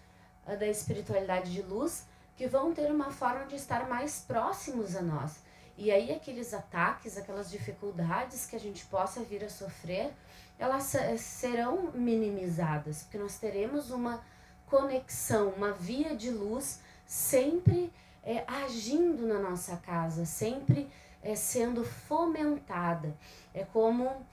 uh, 0.46 0.58
da 0.58 0.68
espiritualidade 0.68 1.52
de 1.52 1.62
luz, 1.62 2.06
que 2.36 2.48
vão 2.48 2.74
ter 2.74 2.92
uma 2.92 3.12
forma 3.12 3.46
de 3.46 3.56
estar 3.56 3.88
mais 3.88 4.20
próximos 4.20 4.96
a 4.96 5.02
nós. 5.02 5.38
E 5.78 5.92
aí 5.92 6.12
aqueles 6.12 6.54
ataques, 6.54 7.18
aquelas 7.18 7.50
dificuldades 7.50 8.46
que 8.46 8.56
a 8.56 8.60
gente 8.60 8.86
possa 8.86 9.22
vir 9.22 9.44
a 9.44 9.50
sofrer, 9.50 10.14
elas 10.58 10.94
serão 11.18 11.92
minimizadas, 11.94 13.04
porque 13.04 13.18
nós 13.18 13.38
teremos 13.38 13.92
uma 13.92 14.24
conexão, 14.68 15.50
uma 15.50 15.72
via 15.72 16.16
de 16.16 16.30
luz 16.30 16.80
sempre 17.06 17.92
é, 18.24 18.44
agindo 18.48 19.28
na 19.28 19.40
nossa 19.40 19.78
casa, 19.78 20.26
sempre 20.26 20.90
é, 21.22 21.36
sendo 21.36 21.84
fomentada. 21.84 23.16
É 23.54 23.64
como 23.66 24.26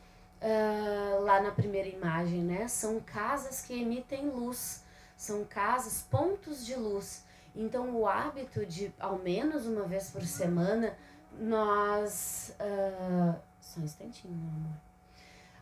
uh, 0.42 1.22
lá 1.22 1.40
na 1.40 1.50
primeira 1.50 1.88
imagem, 1.88 2.42
né? 2.42 2.68
São 2.68 3.00
casas 3.00 3.62
que 3.62 3.80
emitem 3.80 4.28
luz, 4.28 4.82
são 5.16 5.44
casas, 5.44 6.02
pontos 6.10 6.66
de 6.66 6.74
luz. 6.74 7.24
Então, 7.54 7.94
o 7.94 8.06
hábito 8.06 8.66
de, 8.66 8.92
ao 8.98 9.18
menos 9.18 9.66
uma 9.66 9.84
vez 9.84 10.10
por 10.10 10.22
semana, 10.22 10.96
nós. 11.38 12.54
Uh, 12.58 13.38
só 13.60 13.80
um 13.80 13.84
instantinho, 13.84 14.34
meu 14.34 14.48
amor. 14.48 14.76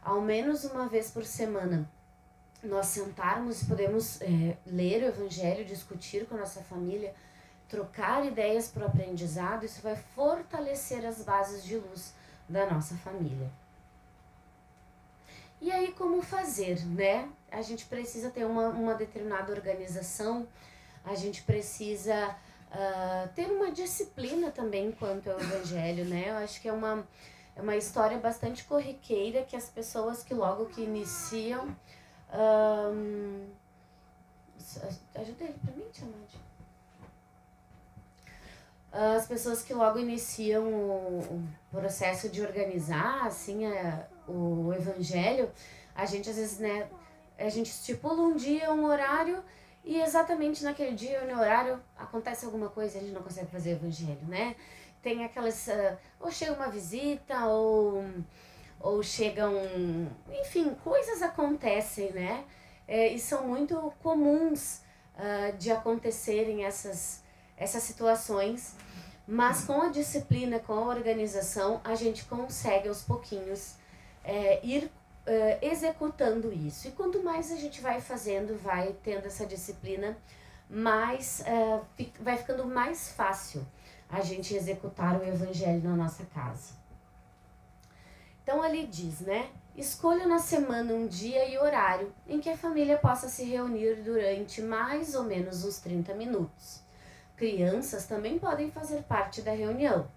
Ao 0.03 0.21
menos 0.21 0.65
uma 0.65 0.89
vez 0.89 1.11
por 1.11 1.25
semana, 1.25 1.89
nós 2.63 2.87
sentarmos 2.87 3.63
e 3.63 3.67
podemos 3.67 4.21
é, 4.23 4.57
ler 4.65 5.03
o 5.03 5.09
Evangelho, 5.09 5.65
discutir 5.65 6.27
com 6.27 6.35
a 6.37 6.39
nossa 6.39 6.63
família, 6.63 7.15
trocar 7.69 8.25
ideias 8.25 8.69
para 8.69 8.85
o 8.85 8.87
aprendizado, 8.87 9.65
isso 9.65 9.83
vai 9.83 9.97
fortalecer 9.97 11.05
as 11.05 11.23
bases 11.23 11.63
de 11.63 11.77
luz 11.77 12.15
da 12.49 12.69
nossa 12.71 12.97
família. 12.97 13.51
E 15.61 15.71
aí, 15.71 15.93
como 15.93 16.23
fazer, 16.23 16.85
né? 16.87 17.29
A 17.51 17.61
gente 17.61 17.85
precisa 17.85 18.31
ter 18.31 18.45
uma, 18.47 18.69
uma 18.69 18.95
determinada 18.95 19.53
organização, 19.53 20.49
a 21.05 21.15
gente 21.15 21.43
precisa 21.43 22.35
uh, 22.71 23.29
ter 23.35 23.47
uma 23.47 23.71
disciplina 23.71 24.51
também 24.51 24.91
quanto 24.93 25.31
ao 25.31 25.39
evangelho, 25.39 26.05
né? 26.07 26.31
Eu 26.31 26.37
acho 26.37 26.61
que 26.61 26.69
é 26.69 26.73
uma, 26.73 27.07
é 27.55 27.61
uma 27.61 27.77
história 27.77 28.17
bastante 28.19 28.65
corriqueira 28.65 29.43
que 29.43 29.55
as 29.55 29.69
pessoas 29.69 30.23
que 30.23 30.33
logo 30.33 30.67
que 30.67 30.81
iniciam. 30.81 31.77
Um, 32.33 33.49
ajuda 35.15 35.45
ele 35.45 35.59
pra 35.63 35.73
mim, 35.75 35.85
Tiamat. 35.93 36.35
As 38.93 39.27
pessoas 39.27 39.63
que 39.63 39.75
logo 39.75 39.99
iniciam 39.99 40.65
o, 40.65 41.21
o 41.21 41.49
processo 41.71 42.29
de 42.29 42.41
organizar 42.43 43.27
assim 43.27 43.67
a, 43.67 44.07
o 44.27 44.73
evangelho, 44.73 45.51
a 45.95 46.07
gente 46.07 46.29
às 46.31 46.37
vezes, 46.37 46.59
né, 46.59 46.89
a 47.39 47.49
gente 47.49 47.71
estipula 47.71 48.23
um 48.23 48.37
dia, 48.37 48.73
um 48.73 48.85
horário 48.85 49.43
e 49.85 50.01
exatamente 50.01 50.63
naquele 50.63 50.95
dia, 50.95 51.25
no 51.25 51.41
horário, 51.41 51.81
acontece 51.97 52.45
alguma 52.45 52.69
coisa 52.69 52.97
e 52.97 52.99
a 52.99 53.03
gente 53.03 53.15
não 53.15 53.23
consegue 53.23 53.51
fazer 53.51 53.71
evangelho, 53.73 54.27
né? 54.29 54.55
Tem 55.03 55.25
aquelas. 55.25 55.69
Uh, 55.69 55.97
ou 56.21 56.31
chega 56.31 56.53
uma 56.53 56.69
visita, 56.69 57.47
ou, 57.47 58.05
ou 58.79 59.03
chegam. 59.03 59.55
Enfim, 60.41 60.75
coisas 60.85 61.23
acontecem, 61.23 62.13
né? 62.13 62.45
É, 62.87 63.09
e 63.09 63.19
são 63.19 63.47
muito 63.47 63.93
comuns 64.03 64.83
uh, 65.17 65.57
de 65.57 65.71
acontecerem 65.71 66.65
essas, 66.65 67.23
essas 67.57 67.83
situações. 67.83 68.77
Mas 69.27 69.65
com 69.65 69.81
a 69.81 69.89
disciplina, 69.89 70.59
com 70.59 70.75
a 70.75 70.89
organização, 70.89 71.81
a 71.85 71.95
gente 71.95 72.25
consegue 72.25 72.89
aos 72.89 73.03
pouquinhos 73.03 73.77
é, 74.25 74.65
ir 74.65 74.85
uh, 74.85 75.59
executando 75.63 76.53
isso. 76.53 76.89
E 76.89 76.93
quanto 76.93 77.23
mais 77.23 77.51
a 77.53 77.57
gente 77.57 77.81
vai 77.81 78.01
fazendo, 78.01 78.59
vai 78.61 78.95
tendo 79.03 79.27
essa 79.27 79.47
disciplina, 79.47 80.17
mais 80.69 81.43
uh, 81.47 81.85
vai 82.21 82.37
ficando 82.37 82.65
mais 82.65 83.13
fácil 83.13 83.67
a 84.09 84.21
gente 84.21 84.55
executar 84.55 85.21
o 85.21 85.25
evangelho 85.25 85.83
na 85.83 85.97
nossa 85.97 86.25
casa. 86.27 86.75
Então 88.43 88.63
ali 88.63 88.87
diz, 88.87 89.21
né? 89.21 89.51
Escolha 89.77 90.27
na 90.27 90.41
semana 90.41 90.93
um 90.93 91.07
dia 91.07 91.49
e 91.49 91.57
horário 91.57 92.13
em 92.29 92.41
que 92.41 92.51
a 92.51 92.57
família 92.57 92.99
possa 92.99 93.29
se 93.29 93.45
reunir 93.45 94.03
durante 94.03 94.61
mais 94.61 95.15
ou 95.15 95.23
menos 95.23 95.65
uns 95.65 95.79
30 95.79 96.13
minutos. 96.15 96.83
Crianças 97.37 98.07
também 98.07 98.39
podem 98.39 98.71
fazer 98.71 99.03
parte 99.05 99.41
da 99.41 99.53
reunião. 99.53 100.09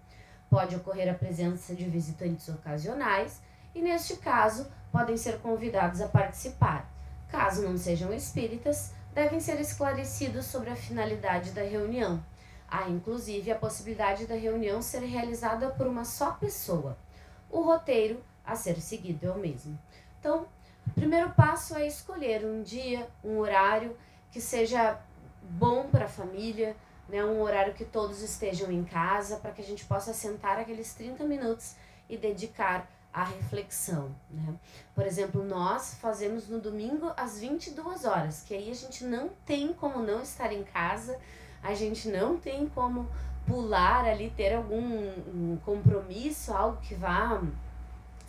Pode 0.50 0.74
ocorrer 0.76 1.08
a 1.08 1.16
presença 1.16 1.74
de 1.74 1.84
visitantes 1.84 2.48
ocasionais 2.48 3.40
e, 3.74 3.82
neste 3.82 4.16
caso, 4.16 4.66
podem 4.92 5.16
ser 5.16 5.38
convidados 5.40 6.00
a 6.00 6.08
participar. 6.08 6.88
Caso 7.28 7.62
não 7.62 7.76
sejam 7.76 8.12
espíritas, 8.12 8.92
devem 9.12 9.40
ser 9.40 9.60
esclarecidos 9.60 10.46
sobre 10.46 10.70
a 10.70 10.76
finalidade 10.76 11.50
da 11.50 11.62
reunião. 11.62 12.22
Há 12.68 12.88
inclusive 12.88 13.50
a 13.50 13.56
possibilidade 13.56 14.26
da 14.26 14.34
reunião 14.34 14.80
ser 14.80 15.00
realizada 15.00 15.70
por 15.70 15.86
uma 15.86 16.04
só 16.04 16.32
pessoa. 16.32 16.96
O 17.50 17.62
roteiro 17.62 18.22
a 18.44 18.56
ser 18.56 18.80
seguido 18.80 19.26
é 19.26 19.30
o 19.30 19.38
mesmo. 19.38 19.78
Então, 20.18 20.46
o 20.86 20.90
primeiro 20.92 21.30
passo 21.30 21.76
é 21.76 21.86
escolher 21.86 22.44
um 22.44 22.62
dia, 22.62 23.08
um 23.22 23.38
horário 23.38 23.96
que 24.30 24.40
seja 24.40 24.98
bom 25.42 25.88
para 25.88 26.06
a 26.06 26.08
família, 26.08 26.76
né, 27.08 27.24
um 27.24 27.40
horário 27.40 27.74
que 27.74 27.84
todos 27.84 28.22
estejam 28.22 28.72
em 28.72 28.84
casa, 28.84 29.36
para 29.36 29.52
que 29.52 29.60
a 29.60 29.64
gente 29.64 29.84
possa 29.84 30.12
sentar 30.12 30.58
aqueles 30.58 30.94
30 30.94 31.24
minutos 31.24 31.76
e 32.08 32.16
dedicar 32.16 32.88
a 33.14 33.22
reflexão. 33.22 34.10
Né? 34.28 34.54
Por 34.92 35.06
exemplo, 35.06 35.44
nós 35.44 35.94
fazemos 36.00 36.48
no 36.48 36.60
domingo 36.60 37.12
às 37.16 37.38
22 37.38 38.04
horas, 38.04 38.42
que 38.42 38.52
aí 38.52 38.68
a 38.68 38.74
gente 38.74 39.04
não 39.04 39.30
tem 39.46 39.72
como 39.72 40.00
não 40.00 40.20
estar 40.20 40.52
em 40.52 40.64
casa, 40.64 41.16
a 41.62 41.72
gente 41.74 42.08
não 42.08 42.36
tem 42.36 42.66
como 42.68 43.08
pular 43.46 44.04
ali, 44.04 44.30
ter 44.30 44.52
algum 44.54 44.82
um 44.82 45.58
compromisso, 45.64 46.52
algo 46.52 46.80
que 46.80 46.94
vá 46.94 47.40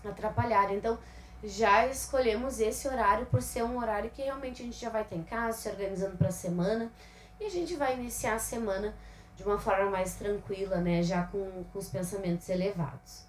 atrapalhar. 0.07 0.71
Então, 0.71 0.99
já 1.43 1.87
escolhemos 1.87 2.59
esse 2.59 2.87
horário 2.87 3.25
por 3.25 3.41
ser 3.41 3.63
um 3.63 3.79
horário 3.79 4.11
que 4.11 4.21
realmente 4.21 4.61
a 4.61 4.65
gente 4.65 4.79
já 4.79 4.89
vai 4.89 5.03
ter 5.03 5.15
em 5.15 5.23
casa, 5.23 5.57
se 5.57 5.69
organizando 5.69 6.17
para 6.17 6.27
a 6.27 6.31
semana, 6.31 6.91
e 7.39 7.45
a 7.45 7.49
gente 7.49 7.75
vai 7.75 7.95
iniciar 7.95 8.35
a 8.35 8.39
semana 8.39 8.93
de 9.35 9.43
uma 9.43 9.57
forma 9.57 9.89
mais 9.89 10.15
tranquila, 10.15 10.77
né, 10.77 11.03
já 11.03 11.23
com, 11.23 11.63
com 11.71 11.79
os 11.79 11.89
pensamentos 11.89 12.47
elevados. 12.49 13.25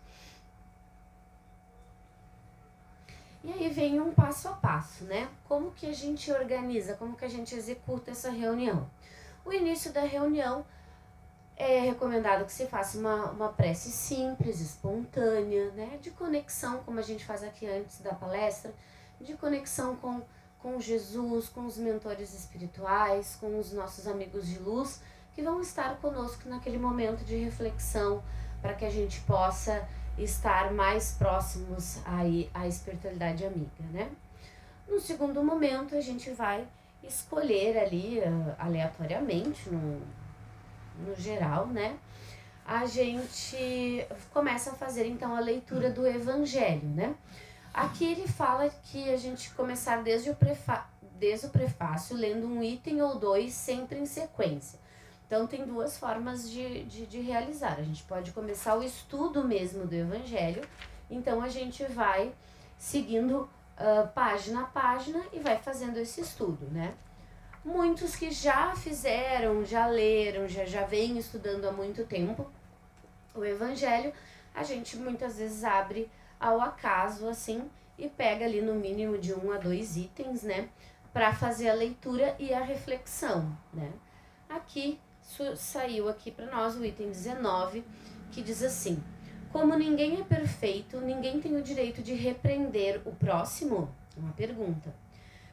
E 3.47 3.53
aí 3.53 3.69
vem 3.69 4.01
um 4.01 4.13
passo 4.13 4.49
a 4.49 4.55
passo, 4.55 5.05
né? 5.05 5.29
Como 5.45 5.71
que 5.71 5.87
a 5.87 5.93
gente 5.93 6.33
organiza, 6.33 6.97
como 6.97 7.17
que 7.17 7.25
a 7.25 7.29
gente 7.29 7.55
executa 7.55 8.11
essa 8.11 8.29
reunião? 8.29 8.91
O 9.45 9.53
início 9.53 9.93
da 9.93 10.01
reunião 10.01 10.67
é 11.57 11.79
recomendado 11.79 12.45
que 12.45 12.53
se 12.53 12.67
faça 12.67 12.99
uma, 12.99 13.31
uma 13.31 13.49
prece 13.51 13.93
simples, 13.93 14.61
espontânea, 14.61 15.71
né? 15.77 15.97
De 16.03 16.11
conexão, 16.11 16.83
como 16.83 16.99
a 16.99 17.03
gente 17.03 17.25
faz 17.25 17.45
aqui 17.45 17.69
antes 17.69 18.01
da 18.01 18.13
palestra, 18.13 18.75
de 19.21 19.35
conexão 19.35 19.95
com, 19.95 20.23
com 20.59 20.81
Jesus, 20.81 21.49
com 21.49 21.67
os 21.67 21.79
mentores 21.79 22.35
espirituais, 22.35 23.37
com 23.39 23.61
os 23.61 23.73
nossos 23.73 24.09
amigos 24.09 24.49
de 24.49 24.59
luz, 24.59 25.01
que 25.37 25.41
vão 25.41 25.61
estar 25.61 25.99
conosco 25.99 26.49
naquele 26.49 26.79
momento 26.79 27.25
de 27.25 27.37
reflexão, 27.37 28.25
para 28.61 28.75
que 28.75 28.85
a 28.85 28.91
gente 28.91 29.21
possa 29.21 29.89
estar 30.19 30.73
mais 30.73 31.13
próximos 31.13 31.99
aí 32.05 32.51
à 32.55 32.67
espiritualidade 32.67 33.45
amiga, 33.45 33.85
né? 33.93 34.11
No 34.89 35.01
segundo 35.01 35.43
momento, 35.43 35.95
a 35.95 36.01
gente 36.01 36.31
vai 36.31 36.67
escolher 37.03 37.79
ali 37.79 38.21
uh, 38.21 38.55
aleatoriamente, 38.59 39.69
no, 39.69 40.01
no 41.05 41.15
geral, 41.17 41.67
né? 41.67 41.99
A 42.65 42.87
gente 42.87 44.07
começa 44.33 44.71
a 44.71 44.75
fazer 44.75 45.07
então 45.07 45.37
a 45.37 45.41
leitura 45.41 45.91
do 45.91 46.07
Evangelho, 46.07 46.89
né? 46.89 47.15
Aqui 47.73 48.05
ele 48.05 48.27
fala 48.27 48.69
que 48.85 49.13
a 49.13 49.17
gente 49.17 49.51
começar 49.51 50.03
desde 50.03 50.31
o, 50.31 50.35
prefa 50.35 50.87
desde 51.19 51.47
o 51.47 51.51
prefácio, 51.51 52.17
lendo 52.17 52.47
um 52.47 52.63
item 52.63 53.03
ou 53.03 53.19
dois, 53.19 53.53
sempre 53.55 53.99
em 53.99 54.07
sequência. 54.07 54.79
Então, 55.27 55.47
tem 55.47 55.65
duas 55.67 55.99
formas 55.99 56.49
de, 56.49 56.85
de, 56.85 57.07
de 57.07 57.21
realizar. 57.21 57.77
A 57.79 57.83
gente 57.83 58.05
pode 58.05 58.31
começar 58.33 58.77
o 58.77 58.83
estudo 58.83 59.45
mesmo 59.45 59.87
do 59.87 59.95
Evangelho. 59.95 60.63
Então, 61.11 61.43
a 61.43 61.49
gente 61.49 61.85
vai 61.85 62.33
seguindo 62.79 63.49
uh, 63.77 64.09
página 64.15 64.63
a 64.63 64.65
página 64.67 65.23
e 65.33 65.41
vai 65.41 65.59
fazendo 65.59 65.99
esse 65.99 66.21
estudo, 66.21 66.67
né? 66.71 66.95
Muitos 67.65 68.15
que 68.15 68.31
já 68.31 68.77
fizeram, 68.77 69.65
já 69.65 69.87
leram, 69.87 70.47
já, 70.49 70.65
já 70.65 70.85
vêm 70.85 71.19
estudando 71.19 71.65
há 71.65 71.73
muito 71.73 72.05
tempo 72.05 72.49
o 73.35 73.45
Evangelho, 73.45 74.13
a 74.55 74.63
gente 74.63 74.97
muitas 74.97 75.39
vezes 75.39 75.63
abre 75.65 76.11
ao 76.41 76.61
acaso, 76.61 77.29
assim, 77.29 77.71
e 77.99 78.09
pega 78.09 78.45
ali 78.45 78.61
no 78.61 78.75
mínimo 78.75 79.19
de 79.19 79.35
um 79.35 79.51
a 79.53 79.59
dois 79.59 79.97
itens, 79.97 80.43
né? 80.43 80.69
Para 81.13 81.33
fazer 81.33 81.69
a 81.69 81.75
leitura 81.75 82.37
e 82.39 82.53
a 82.53 82.63
reflexão, 82.63 83.57
né? 83.73 83.93
Aqui 84.49 85.01
saiu 85.57 86.09
aqui 86.09 86.31
para 86.31 86.47
nós 86.47 86.77
o 86.77 86.85
item 86.85 87.09
19, 87.09 87.85
que 88.31 88.43
diz 88.43 88.63
assim: 88.63 89.03
Como 89.53 89.75
ninguém 89.75 90.21
é 90.21 90.25
perfeito, 90.25 91.01
ninguém 91.01 91.41
tem 91.41 91.57
o 91.57 91.63
direito 91.63 92.03
de 92.03 92.15
repreender 92.15 93.03
o 93.05 93.13
próximo? 93.13 93.93
Uma 94.17 94.33
pergunta. 94.33 94.95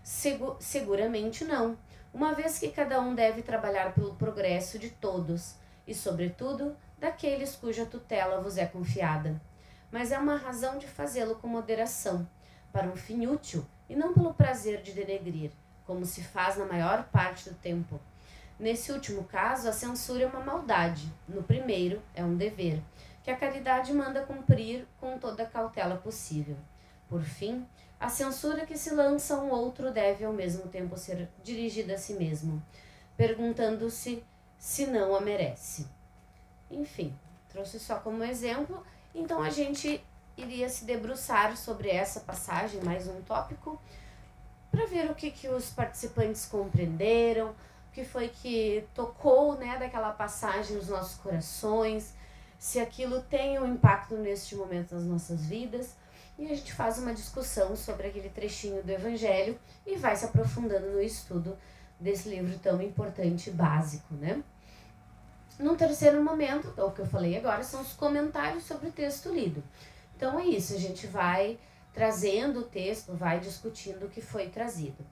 Segu 0.03 0.55
seguramente 0.59 1.43
não, 1.43 1.77
uma 2.13 2.33
vez 2.33 2.59
que 2.59 2.69
cada 2.69 3.01
um 3.01 3.15
deve 3.15 3.41
trabalhar 3.41 3.93
pelo 3.93 4.15
progresso 4.15 4.77
de 4.77 4.89
todos 4.89 5.55
e, 5.87 5.95
sobretudo, 5.95 6.75
daqueles 6.99 7.55
cuja 7.55 7.85
tutela 7.85 8.41
vos 8.41 8.57
é 8.57 8.65
confiada. 8.65 9.41
Mas 9.91 10.11
é 10.11 10.17
uma 10.17 10.37
razão 10.37 10.77
de 10.77 10.87
fazê-lo 10.87 11.35
com 11.35 11.47
moderação, 11.47 12.27
para 12.71 12.87
um 12.87 12.95
fim 12.95 13.27
útil 13.27 13.65
e 13.89 13.95
não 13.95 14.13
pelo 14.13 14.33
prazer 14.33 14.81
de 14.81 14.91
denegrir, 14.91 15.51
como 15.85 16.05
se 16.05 16.23
faz 16.23 16.57
na 16.57 16.65
maior 16.65 17.05
parte 17.05 17.49
do 17.49 17.55
tempo 17.55 17.99
Nesse 18.63 18.93
último 18.93 19.25
caso, 19.25 19.67
a 19.67 19.73
censura 19.73 20.23
é 20.23 20.25
uma 20.25 20.39
maldade. 20.39 21.11
No 21.27 21.43
primeiro, 21.43 22.01
é 22.15 22.23
um 22.23 22.37
dever, 22.37 22.81
que 23.21 23.29
a 23.29 23.35
caridade 23.35 23.91
manda 23.91 24.25
cumprir 24.25 24.87
com 25.01 25.19
toda 25.19 25.43
a 25.43 25.45
cautela 25.45 25.97
possível. 25.97 26.55
Por 27.09 27.21
fim, 27.23 27.67
a 27.99 28.07
censura 28.07 28.65
que 28.65 28.77
se 28.77 28.93
lança 28.93 29.35
a 29.35 29.41
um 29.41 29.49
outro 29.49 29.91
deve 29.91 30.23
ao 30.23 30.31
mesmo 30.31 30.69
tempo 30.69 30.95
ser 30.95 31.27
dirigida 31.43 31.95
a 31.95 31.97
si 31.97 32.13
mesmo, 32.13 32.63
perguntando-se 33.17 34.23
se 34.57 34.85
não 34.85 35.13
a 35.13 35.19
merece. 35.19 35.85
Enfim, 36.71 37.13
trouxe 37.49 37.77
só 37.81 37.99
como 37.99 38.23
exemplo, 38.23 38.81
então 39.13 39.41
a 39.41 39.49
gente 39.49 40.01
iria 40.37 40.69
se 40.69 40.85
debruçar 40.85 41.57
sobre 41.57 41.89
essa 41.89 42.21
passagem, 42.21 42.81
mais 42.81 43.09
um 43.09 43.21
tópico, 43.23 43.77
para 44.71 44.85
ver 44.85 45.11
o 45.11 45.15
que, 45.15 45.31
que 45.31 45.49
os 45.49 45.69
participantes 45.69 46.45
compreenderam, 46.45 47.53
que 47.93 48.03
foi 48.03 48.29
que 48.29 48.85
tocou, 48.93 49.55
né, 49.57 49.77
daquela 49.77 50.11
passagem 50.11 50.75
nos 50.75 50.89
nossos 50.89 51.15
corações, 51.17 52.13
se 52.57 52.79
aquilo 52.79 53.21
tem 53.21 53.59
um 53.59 53.67
impacto 53.73 54.15
neste 54.15 54.55
momento 54.55 54.95
nas 54.95 55.03
nossas 55.03 55.45
vidas. 55.45 55.95
E 56.37 56.45
a 56.45 56.55
gente 56.55 56.73
faz 56.73 56.97
uma 56.97 57.13
discussão 57.13 57.75
sobre 57.75 58.07
aquele 58.07 58.29
trechinho 58.29 58.81
do 58.81 58.89
Evangelho 58.89 59.59
e 59.85 59.95
vai 59.95 60.15
se 60.15 60.25
aprofundando 60.25 60.89
no 60.89 61.01
estudo 61.01 61.55
desse 61.99 62.27
livro 62.27 62.57
tão 62.57 62.81
importante 62.81 63.49
e 63.49 63.53
básico, 63.53 64.15
né? 64.15 64.43
Num 65.59 65.75
terceiro 65.75 66.23
momento, 66.23 66.73
o 66.75 66.91
que 66.91 67.01
eu 67.01 67.05
falei 67.05 67.37
agora, 67.37 67.63
são 67.63 67.81
os 67.81 67.93
comentários 67.93 68.63
sobre 68.63 68.89
o 68.89 68.91
texto 68.91 69.29
lido. 69.29 69.63
Então 70.15 70.39
é 70.39 70.45
isso, 70.45 70.73
a 70.73 70.79
gente 70.79 71.05
vai 71.05 71.59
trazendo 71.93 72.61
o 72.61 72.63
texto, 72.63 73.13
vai 73.13 73.39
discutindo 73.39 74.07
o 74.07 74.09
que 74.09 74.19
foi 74.19 74.49
trazido. 74.49 75.05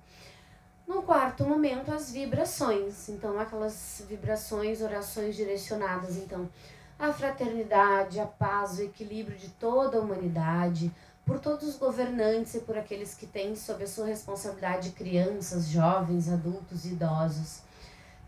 No 0.91 1.03
quarto 1.03 1.45
momento, 1.45 1.89
as 1.93 2.11
vibrações. 2.11 3.07
Então, 3.07 3.39
aquelas 3.39 4.03
vibrações, 4.09 4.81
orações 4.81 5.37
direcionadas, 5.37 6.17
então, 6.17 6.49
à 6.99 7.13
fraternidade, 7.13 8.19
à 8.19 8.25
paz, 8.25 8.77
o 8.77 8.83
equilíbrio 8.83 9.37
de 9.37 9.47
toda 9.51 9.97
a 9.97 10.01
humanidade, 10.01 10.91
por 11.25 11.39
todos 11.39 11.65
os 11.65 11.77
governantes 11.77 12.55
e 12.55 12.59
por 12.59 12.77
aqueles 12.77 13.13
que 13.13 13.25
têm 13.25 13.55
sob 13.55 13.85
a 13.85 13.87
sua 13.87 14.05
responsabilidade 14.05 14.91
crianças, 14.91 15.69
jovens, 15.69 16.27
adultos 16.29 16.83
e 16.83 16.89
idosos. 16.89 17.61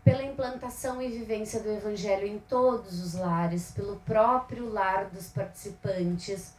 Pela 0.02 0.24
implantação 0.24 1.02
e 1.02 1.10
vivência 1.10 1.60
do 1.60 1.70
Evangelho 1.70 2.26
em 2.26 2.38
todos 2.38 2.98
os 2.98 3.12
lares, 3.12 3.72
pelo 3.72 3.96
próprio 4.06 4.70
lar 4.70 5.10
dos 5.10 5.26
participantes, 5.26 6.54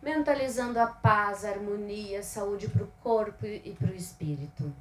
mentalizando 0.00 0.78
a 0.78 0.86
paz, 0.86 1.44
a 1.44 1.50
harmonia, 1.50 2.20
a 2.20 2.22
saúde 2.22 2.68
para 2.68 2.84
o 2.84 2.92
corpo 3.02 3.44
e 3.44 3.76
para 3.76 3.90
o 3.90 3.96
espírito. 3.96 4.72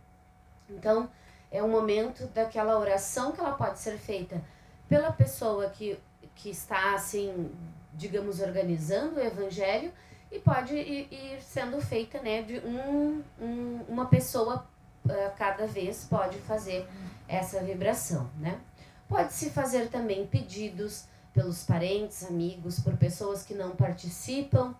Então, 0.69 1.09
é 1.51 1.63
um 1.63 1.69
momento 1.69 2.27
daquela 2.27 2.77
oração 2.77 3.31
que 3.31 3.39
ela 3.39 3.53
pode 3.53 3.79
ser 3.79 3.97
feita 3.97 4.41
pela 4.87 5.11
pessoa 5.11 5.69
que, 5.69 5.97
que 6.35 6.49
está, 6.49 6.93
assim, 6.93 7.51
digamos, 7.93 8.39
organizando 8.39 9.19
o 9.19 9.23
evangelho 9.23 9.91
e 10.31 10.39
pode 10.39 10.75
ir, 10.75 11.41
sendo 11.41 11.79
feita, 11.81 12.21
né, 12.21 12.41
de 12.41 12.59
um, 12.59 13.23
um, 13.39 13.85
uma 13.87 14.07
pessoa 14.07 14.67
uh, 15.05 15.37
cada 15.37 15.65
vez 15.65 16.05
pode 16.09 16.37
fazer 16.39 16.87
essa 17.27 17.61
vibração, 17.61 18.29
né. 18.37 18.59
Pode-se 19.07 19.49
fazer 19.51 19.89
também 19.89 20.27
pedidos 20.27 21.05
pelos 21.33 21.63
parentes, 21.63 22.25
amigos, 22.25 22.79
por 22.79 22.97
pessoas 22.97 23.43
que 23.43 23.53
não 23.53 23.71
participam 23.71 24.75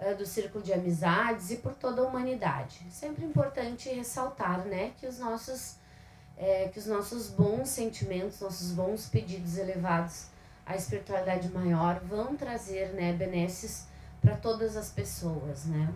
uh, 0.00 0.16
do 0.16 0.26
círculo 0.26 0.64
de 0.64 0.72
amizades 0.72 1.50
e 1.50 1.56
por 1.56 1.74
toda 1.74 2.02
a 2.02 2.04
humanidade. 2.04 2.84
Sempre 2.90 3.24
importante 3.24 3.88
ressaltar, 3.88 4.64
né, 4.64 4.92
que 4.98 5.06
os 5.06 5.18
nossos 5.18 5.78
é, 6.40 6.68
que 6.68 6.78
os 6.78 6.86
nossos 6.86 7.28
bons 7.28 7.68
sentimentos, 7.68 8.40
nossos 8.40 8.72
bons 8.72 9.06
pedidos 9.06 9.58
elevados 9.58 10.28
à 10.64 10.74
espiritualidade 10.74 11.50
maior 11.50 12.00
vão 12.00 12.34
trazer, 12.34 12.94
né, 12.94 13.12
benesses 13.12 13.86
para 14.22 14.34
todas 14.36 14.74
as 14.74 14.88
pessoas, 14.90 15.66
né? 15.66 15.92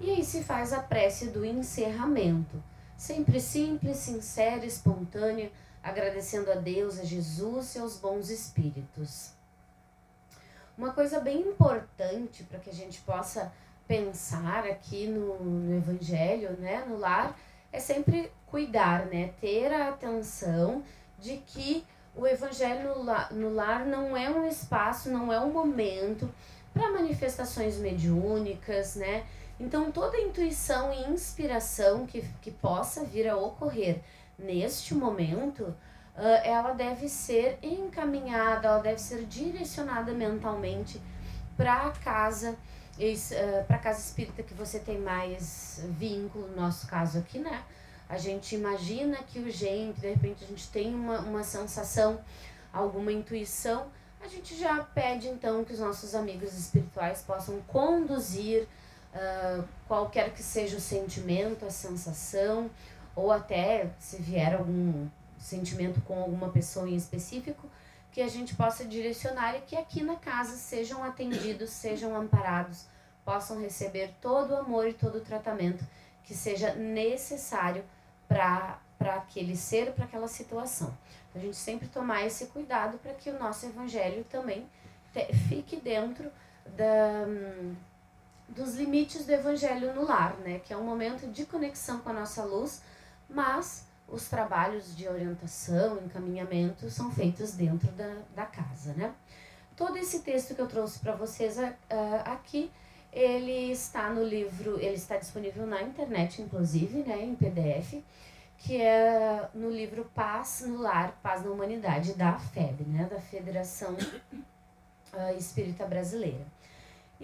E 0.00 0.10
aí 0.10 0.24
se 0.24 0.42
faz 0.42 0.72
a 0.72 0.80
prece 0.80 1.28
do 1.28 1.44
encerramento, 1.44 2.62
sempre 2.96 3.38
simples, 3.38 3.98
sincera, 3.98 4.64
espontânea, 4.64 5.52
agradecendo 5.82 6.50
a 6.50 6.54
Deus, 6.54 6.98
a 6.98 7.04
Jesus 7.04 7.74
e 7.74 7.78
aos 7.78 7.98
bons 7.98 8.30
espíritos. 8.30 9.33
Uma 10.76 10.92
coisa 10.92 11.20
bem 11.20 11.40
importante 11.40 12.42
para 12.44 12.58
que 12.58 12.70
a 12.70 12.74
gente 12.74 13.00
possa 13.02 13.52
pensar 13.86 14.66
aqui 14.66 15.06
no, 15.06 15.38
no 15.44 15.76
Evangelho, 15.76 16.52
né, 16.58 16.84
no 16.88 16.98
lar, 16.98 17.38
é 17.72 17.78
sempre 17.78 18.32
cuidar, 18.46 19.06
né, 19.06 19.32
ter 19.40 19.72
a 19.72 19.90
atenção 19.90 20.82
de 21.18 21.36
que 21.38 21.84
o 22.16 22.26
Evangelho 22.26 22.94
no 22.94 23.02
lar, 23.02 23.32
no 23.32 23.52
lar 23.52 23.84
não 23.86 24.16
é 24.16 24.30
um 24.30 24.46
espaço, 24.46 25.10
não 25.10 25.32
é 25.32 25.40
um 25.40 25.52
momento 25.52 26.28
para 26.72 26.90
manifestações 26.90 27.76
mediúnicas, 27.76 28.96
né? 28.96 29.24
Então, 29.58 29.92
toda 29.92 30.20
intuição 30.20 30.92
e 30.92 31.08
inspiração 31.08 32.06
que, 32.06 32.22
que 32.42 32.50
possa 32.50 33.04
vir 33.04 33.28
a 33.28 33.36
ocorrer 33.36 34.00
neste 34.36 34.94
momento 34.94 35.74
ela 36.16 36.72
deve 36.72 37.08
ser 37.08 37.58
encaminhada, 37.62 38.68
ela 38.68 38.78
deve 38.78 39.00
ser 39.00 39.24
direcionada 39.24 40.12
mentalmente 40.12 41.00
para 41.56 41.86
a 41.86 41.90
casa, 41.90 42.50
uh, 42.52 43.64
para 43.66 43.78
casa 43.78 44.00
espírita 44.00 44.42
que 44.42 44.54
você 44.54 44.78
tem 44.78 44.98
mais 44.98 45.82
vínculo, 45.98 46.48
no 46.48 46.56
nosso 46.56 46.86
caso 46.86 47.18
aqui, 47.18 47.38
né? 47.38 47.62
A 48.08 48.18
gente 48.18 48.54
imagina 48.54 49.16
que 49.24 49.38
o 49.38 49.50
gente, 49.50 50.00
de 50.00 50.08
repente 50.08 50.44
a 50.44 50.46
gente 50.46 50.68
tem 50.68 50.94
uma, 50.94 51.20
uma 51.20 51.42
sensação, 51.42 52.20
alguma 52.72 53.10
intuição, 53.10 53.86
a 54.20 54.28
gente 54.28 54.56
já 54.56 54.82
pede 54.82 55.28
então 55.28 55.64
que 55.64 55.72
os 55.72 55.80
nossos 55.80 56.14
amigos 56.14 56.54
espirituais 56.54 57.22
possam 57.22 57.60
conduzir 57.66 58.66
uh, 59.14 59.64
qualquer 59.86 60.32
que 60.32 60.42
seja 60.42 60.76
o 60.76 60.80
sentimento, 60.80 61.66
a 61.66 61.70
sensação, 61.70 62.70
ou 63.14 63.30
até 63.30 63.90
se 63.98 64.16
vier 64.16 64.54
algum 64.54 65.06
sentimento 65.44 66.00
com 66.00 66.18
alguma 66.18 66.48
pessoa 66.48 66.88
em 66.88 66.96
específico, 66.96 67.68
que 68.10 68.22
a 68.22 68.28
gente 68.28 68.54
possa 68.54 68.84
direcionar 68.84 69.56
e 69.56 69.60
que 69.60 69.76
aqui 69.76 70.02
na 70.02 70.16
casa 70.16 70.56
sejam 70.56 71.04
atendidos, 71.04 71.68
sejam 71.70 72.16
amparados, 72.16 72.86
possam 73.24 73.60
receber 73.60 74.14
todo 74.22 74.52
o 74.52 74.56
amor 74.56 74.88
e 74.88 74.94
todo 74.94 75.18
o 75.18 75.20
tratamento 75.20 75.84
que 76.22 76.34
seja 76.34 76.74
necessário 76.74 77.84
para 78.26 78.80
aquele 79.00 79.54
ser, 79.54 79.92
para 79.92 80.06
aquela 80.06 80.28
situação. 80.28 80.96
A 81.34 81.38
gente 81.38 81.56
sempre 81.56 81.88
tomar 81.88 82.24
esse 82.24 82.46
cuidado 82.46 82.96
para 82.98 83.12
que 83.12 83.28
o 83.28 83.38
nosso 83.38 83.66
evangelho 83.66 84.24
também 84.24 84.66
te, 85.12 85.26
fique 85.48 85.76
dentro 85.76 86.30
da, 86.64 87.26
dos 88.48 88.76
limites 88.76 89.26
do 89.26 89.32
evangelho 89.32 89.92
no 89.94 90.04
lar, 90.04 90.34
né? 90.38 90.60
Que 90.60 90.72
é 90.72 90.76
um 90.76 90.84
momento 90.84 91.26
de 91.26 91.44
conexão 91.44 91.98
com 91.98 92.08
a 92.08 92.12
nossa 92.14 92.44
luz, 92.44 92.80
mas 93.28 93.84
os 94.08 94.28
trabalhos 94.28 94.96
de 94.96 95.08
orientação, 95.08 95.98
encaminhamento 96.04 96.90
são 96.90 97.10
feitos 97.10 97.52
dentro 97.52 97.90
da, 97.92 98.16
da 98.34 98.46
casa, 98.46 98.92
né? 98.94 99.14
Todo 99.76 99.96
esse 99.96 100.20
texto 100.20 100.54
que 100.54 100.60
eu 100.60 100.68
trouxe 100.68 101.00
para 101.00 101.14
vocês 101.14 101.58
uh, 101.58 101.74
aqui, 102.24 102.70
ele 103.12 103.72
está 103.72 104.10
no 104.10 104.22
livro, 104.22 104.78
ele 104.78 104.94
está 104.94 105.16
disponível 105.16 105.66
na 105.66 105.82
internet, 105.82 106.42
inclusive, 106.42 107.02
né, 107.02 107.22
em 107.22 107.34
PDF, 107.34 108.02
que 108.58 108.80
é 108.80 109.48
no 109.54 109.70
livro 109.70 110.04
Paz 110.14 110.64
no 110.66 110.78
Lar, 110.78 111.18
Paz 111.22 111.44
na 111.44 111.50
Humanidade, 111.50 112.14
da 112.14 112.38
FEB, 112.38 112.84
né, 112.84 113.04
da 113.10 113.20
Federação 113.20 113.94
uh, 113.94 115.38
Espírita 115.38 115.86
Brasileira. 115.86 116.44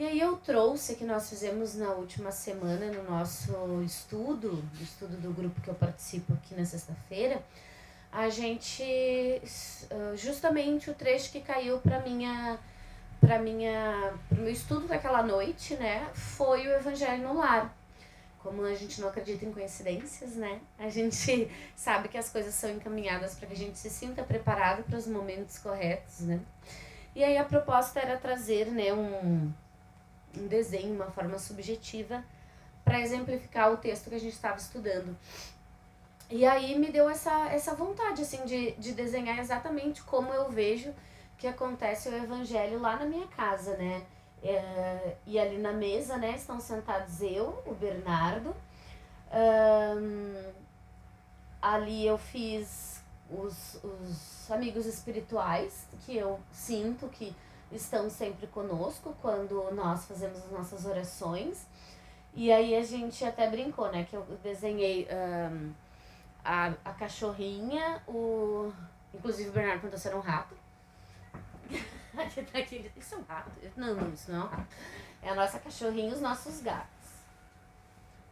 E 0.01 0.07
aí 0.07 0.19
eu 0.19 0.35
trouxe 0.39 0.95
que 0.95 1.05
nós 1.05 1.29
fizemos 1.29 1.75
na 1.75 1.91
última 1.91 2.33
semana 2.33 2.87
no 2.87 3.03
nosso 3.03 3.83
estudo, 3.85 4.65
estudo 4.81 5.15
do 5.19 5.31
grupo 5.31 5.61
que 5.61 5.69
eu 5.69 5.75
participo 5.75 6.33
aqui 6.33 6.55
na 6.55 6.65
sexta-feira, 6.65 7.43
a 8.11 8.31
gente 8.31 9.43
justamente 10.17 10.89
o 10.89 10.95
trecho 10.95 11.31
que 11.31 11.43
caiu 11.43 11.81
para 11.81 12.01
minha 12.01 12.59
para 13.21 13.39
minha 13.39 14.15
pro 14.27 14.41
meu 14.41 14.51
estudo 14.51 14.89
daquela 14.89 15.23
noite, 15.23 15.75
né, 15.75 16.09
foi 16.15 16.67
o 16.67 16.73
evangelho 16.73 17.23
no 17.23 17.35
lar. 17.35 17.71
Como 18.39 18.65
a 18.65 18.75
gente 18.75 19.03
não 19.03 19.09
acredita 19.09 19.45
em 19.45 19.53
coincidências, 19.53 20.35
né? 20.35 20.63
A 20.79 20.89
gente 20.89 21.51
sabe 21.77 22.09
que 22.09 22.17
as 22.17 22.31
coisas 22.31 22.55
são 22.55 22.71
encaminhadas 22.71 23.35
para 23.35 23.49
que 23.49 23.53
a 23.53 23.57
gente 23.65 23.79
se 23.79 23.91
sinta 23.91 24.23
preparado 24.23 24.83
para 24.83 24.97
os 24.97 25.07
momentos 25.07 25.59
corretos, 25.59 26.21
né? 26.21 26.41
E 27.15 27.23
aí 27.23 27.37
a 27.37 27.45
proposta 27.45 28.01
era 28.01 28.17
trazer, 28.17 28.69
né, 28.69 28.95
um 28.95 29.53
um 30.39 30.47
desenho, 30.47 30.95
uma 30.95 31.11
forma 31.11 31.39
subjetiva, 31.39 32.25
para 32.85 33.01
exemplificar 33.01 33.73
o 33.73 33.77
texto 33.77 34.09
que 34.09 34.17
a 34.17 34.21
gente 34.21 34.33
estava 34.33 34.57
estudando. 34.57 35.17
E 36.31 36.47
aí 36.47 36.79
me 36.79 36.91
deu 36.93 37.11
essa, 37.11 37.49
essa 37.49 37.75
vontade, 37.75 38.23
assim, 38.23 38.45
de, 38.45 38.73
de 38.73 38.93
desenhar 38.93 39.39
exatamente 39.39 40.03
como 40.03 40.33
eu 40.33 40.49
vejo 40.51 40.95
que 41.37 41.47
acontece 41.47 42.09
o 42.09 42.15
evangelho 42.15 42.79
lá 42.79 42.97
na 42.97 43.07
minha 43.07 43.27
casa, 43.29 43.77
né? 43.77 44.05
É, 44.43 45.17
e 45.27 45.39
ali 45.39 45.59
na 45.59 45.73
mesa, 45.73 46.17
né, 46.17 46.35
estão 46.37 46.61
sentados 46.61 47.21
eu, 47.21 47.63
o 47.67 47.75
Bernardo. 47.75 48.55
Um, 49.33 50.53
ali 51.61 52.07
eu 52.07 52.19
fiz 52.19 53.03
os, 53.31 53.81
os 53.83 54.51
amigos 54.51 54.87
espirituais, 54.87 55.87
que 56.05 56.17
eu 56.17 56.39
sinto 56.53 57.09
que 57.09 57.35
estão 57.73 58.11
sempre 58.11 58.47
conosco 58.49 59.15
quando 59.21 59.71
nós 59.73 60.05
fazemos 60.05 60.39
as 60.39 60.51
nossas 60.51 60.85
orações. 60.85 61.67
E 62.35 62.53
aí 62.53 62.77
a 62.77 62.83
gente 62.83 63.25
até 63.25 63.49
brincou, 63.49 63.91
né? 63.91 64.05
Que 64.05 64.17
eu 64.17 64.23
desenhei 64.43 65.09
um, 65.53 65.73
a, 66.45 66.73
a 66.85 66.93
cachorrinha, 66.93 68.03
o. 68.07 68.73
Inclusive 69.13 69.49
o 69.49 69.53
Bernardo 69.53 69.81
perguntou 69.81 69.99
se 69.99 70.09
era 70.09 70.17
um 70.17 70.21
rato. 70.21 70.55
isso 72.97 73.15
é 73.15 73.19
um 73.19 73.23
rato? 73.23 73.51
Não, 73.77 73.95
não, 73.95 74.13
isso 74.13 74.31
não 74.31 74.43
é 74.43 74.45
um 74.45 74.49
rato. 74.49 74.69
É 75.23 75.31
a 75.31 75.35
nossa 75.35 75.59
cachorrinha 75.59 76.11
e 76.11 76.13
os 76.13 76.21
nossos 76.21 76.61
gatos. 76.61 77.01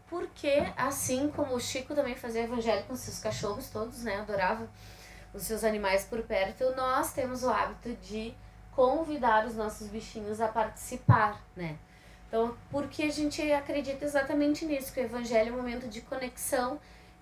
Porque, 0.08 0.72
assim 0.76 1.30
como 1.30 1.54
o 1.54 1.60
Chico 1.60 1.94
também 1.94 2.14
fazia 2.14 2.44
evangelho 2.44 2.84
com 2.84 2.96
seus 2.96 3.18
cachorros 3.18 3.68
todos, 3.68 4.04
né? 4.04 4.16
Adorava 4.16 4.68
os 5.34 5.42
seus 5.42 5.64
animais 5.64 6.04
por 6.04 6.22
perto, 6.22 6.74
nós 6.74 7.12
temos 7.12 7.42
o 7.42 7.50
hábito 7.50 7.92
de 7.96 8.34
convidar 8.78 9.44
os 9.44 9.56
nossos 9.56 9.88
bichinhos 9.88 10.40
a 10.40 10.46
participar, 10.46 11.42
né? 11.56 11.76
Então, 12.28 12.56
porque 12.70 13.02
a 13.02 13.10
gente 13.10 13.42
acredita 13.50 14.04
exatamente 14.04 14.64
nisso, 14.64 14.92
que 14.92 15.00
o 15.00 15.02
evangelho 15.02 15.48
é 15.48 15.52
um 15.52 15.56
momento 15.56 15.88
de 15.88 16.00
conexão 16.00 16.78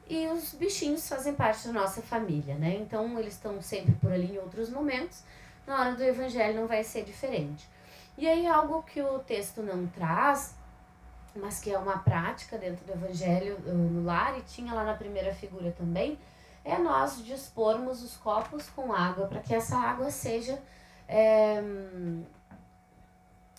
e 0.06 0.26
os 0.26 0.52
bichinhos 0.52 1.08
fazem 1.08 1.32
parte 1.32 1.66
da 1.66 1.72
nossa 1.72 2.02
família, 2.02 2.56
né? 2.56 2.76
Então, 2.76 3.18
eles 3.18 3.32
estão 3.32 3.62
sempre 3.62 3.94
por 3.94 4.12
ali 4.12 4.34
em 4.34 4.38
outros 4.38 4.68
momentos, 4.68 5.22
na 5.66 5.80
hora 5.80 5.92
do 5.94 6.02
evangelho 6.02 6.60
não 6.60 6.66
vai 6.66 6.84
ser 6.84 7.04
diferente. 7.04 7.66
E 8.18 8.28
aí, 8.28 8.46
algo 8.46 8.82
que 8.82 9.00
o 9.00 9.18
texto 9.20 9.62
não 9.62 9.86
traz, 9.86 10.54
mas 11.34 11.58
que 11.58 11.70
é 11.70 11.78
uma 11.78 12.00
prática 12.00 12.58
dentro 12.58 12.84
do 12.84 12.92
evangelho 12.92 13.58
eh, 13.66 13.72
no 13.72 14.04
lar, 14.04 14.38
e 14.38 14.42
tinha 14.42 14.74
lá 14.74 14.84
na 14.84 14.94
primeira 14.94 15.32
figura 15.32 15.72
também, 15.72 16.18
é 16.62 16.76
nós 16.76 17.24
dispormos 17.24 18.02
os 18.02 18.14
copos 18.14 18.68
com 18.68 18.92
água 18.92 19.26
para 19.26 19.40
que 19.40 19.54
essa 19.54 19.78
água 19.78 20.10
seja 20.10 20.62
é, 21.08 21.62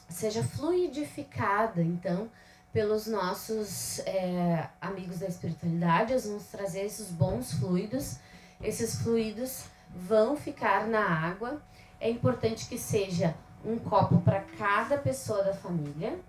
seja 0.10 0.44
fluidificada, 0.44 1.82
então, 1.82 2.30
pelos 2.74 3.08
nossos 3.08 4.00
é, 4.00 4.70
amigos 4.82 5.20
da 5.20 5.28
espiritualidade, 5.28 6.14
eles 6.14 6.28
vão 6.28 6.40
trazer 6.40 6.82
esses 6.82 7.10
bons 7.10 7.54
fluidos. 7.54 8.18
Esses 8.62 9.02
fluidos 9.02 9.66
vão 9.96 10.36
ficar 10.36 10.88
na 10.88 11.04
água. 11.04 11.62
É 12.00 12.10
importante 12.10 12.68
que 12.68 12.78
seja 12.78 13.36
um 13.64 13.78
copo 13.78 14.22
para 14.22 14.42
cada 14.42 14.98
pessoa 14.98 15.44
da 15.44 15.54
família. 15.54 16.20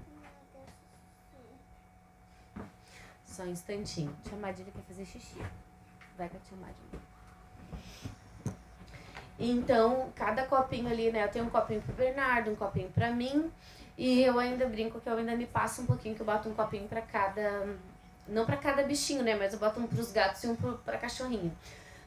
Só 3.24 3.42
um 3.42 3.50
instantinho. 3.50 4.14
Tia 4.24 4.36
Madilha 4.38 4.70
quer 4.72 4.82
fazer 4.82 5.04
xixi. 5.04 5.40
Vai 6.16 6.28
com 6.28 6.36
a 6.36 6.40
tia 6.40 6.56
Madilha. 6.56 7.17
Então, 9.38 10.10
cada 10.16 10.44
copinho 10.46 10.88
ali, 10.88 11.12
né? 11.12 11.24
Eu 11.24 11.28
tenho 11.28 11.44
um 11.44 11.50
copinho 11.50 11.80
pro 11.80 11.94
Bernardo, 11.94 12.50
um 12.50 12.56
copinho 12.56 12.90
pra 12.90 13.10
mim. 13.10 13.50
E 13.96 14.22
eu 14.22 14.38
ainda 14.38 14.66
brinco 14.66 15.00
que 15.00 15.08
eu 15.08 15.16
ainda 15.16 15.36
me 15.36 15.46
passo 15.46 15.82
um 15.82 15.86
pouquinho, 15.86 16.14
que 16.14 16.20
eu 16.20 16.26
boto 16.26 16.48
um 16.48 16.54
copinho 16.54 16.88
pra 16.88 17.02
cada. 17.02 17.66
Não 18.26 18.44
pra 18.44 18.56
cada 18.56 18.82
bichinho, 18.82 19.22
né? 19.22 19.36
Mas 19.36 19.52
eu 19.52 19.58
boto 19.58 19.80
um 19.80 19.86
pros 19.86 20.10
gatos 20.12 20.42
e 20.42 20.48
um 20.48 20.56
pro, 20.56 20.78
pra 20.78 20.98
cachorrinho. 20.98 21.56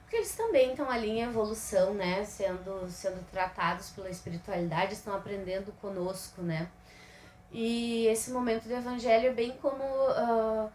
Porque 0.01 0.17
eles 0.17 0.35
também 0.35 0.71
estão 0.71 0.89
ali 0.89 1.09
em 1.09 1.21
evolução, 1.21 1.93
né? 1.93 2.23
Sendo, 2.25 2.89
sendo 2.89 3.25
tratados 3.31 3.91
pela 3.91 4.09
espiritualidade, 4.09 4.93
estão 4.93 5.15
aprendendo 5.15 5.71
conosco, 5.81 6.41
né? 6.41 6.67
E 7.51 8.07
esse 8.07 8.31
momento 8.31 8.67
do 8.67 8.73
evangelho 8.73 9.29
é 9.29 9.33
bem 9.33 9.51
como. 9.61 9.83
Uh, 9.83 10.69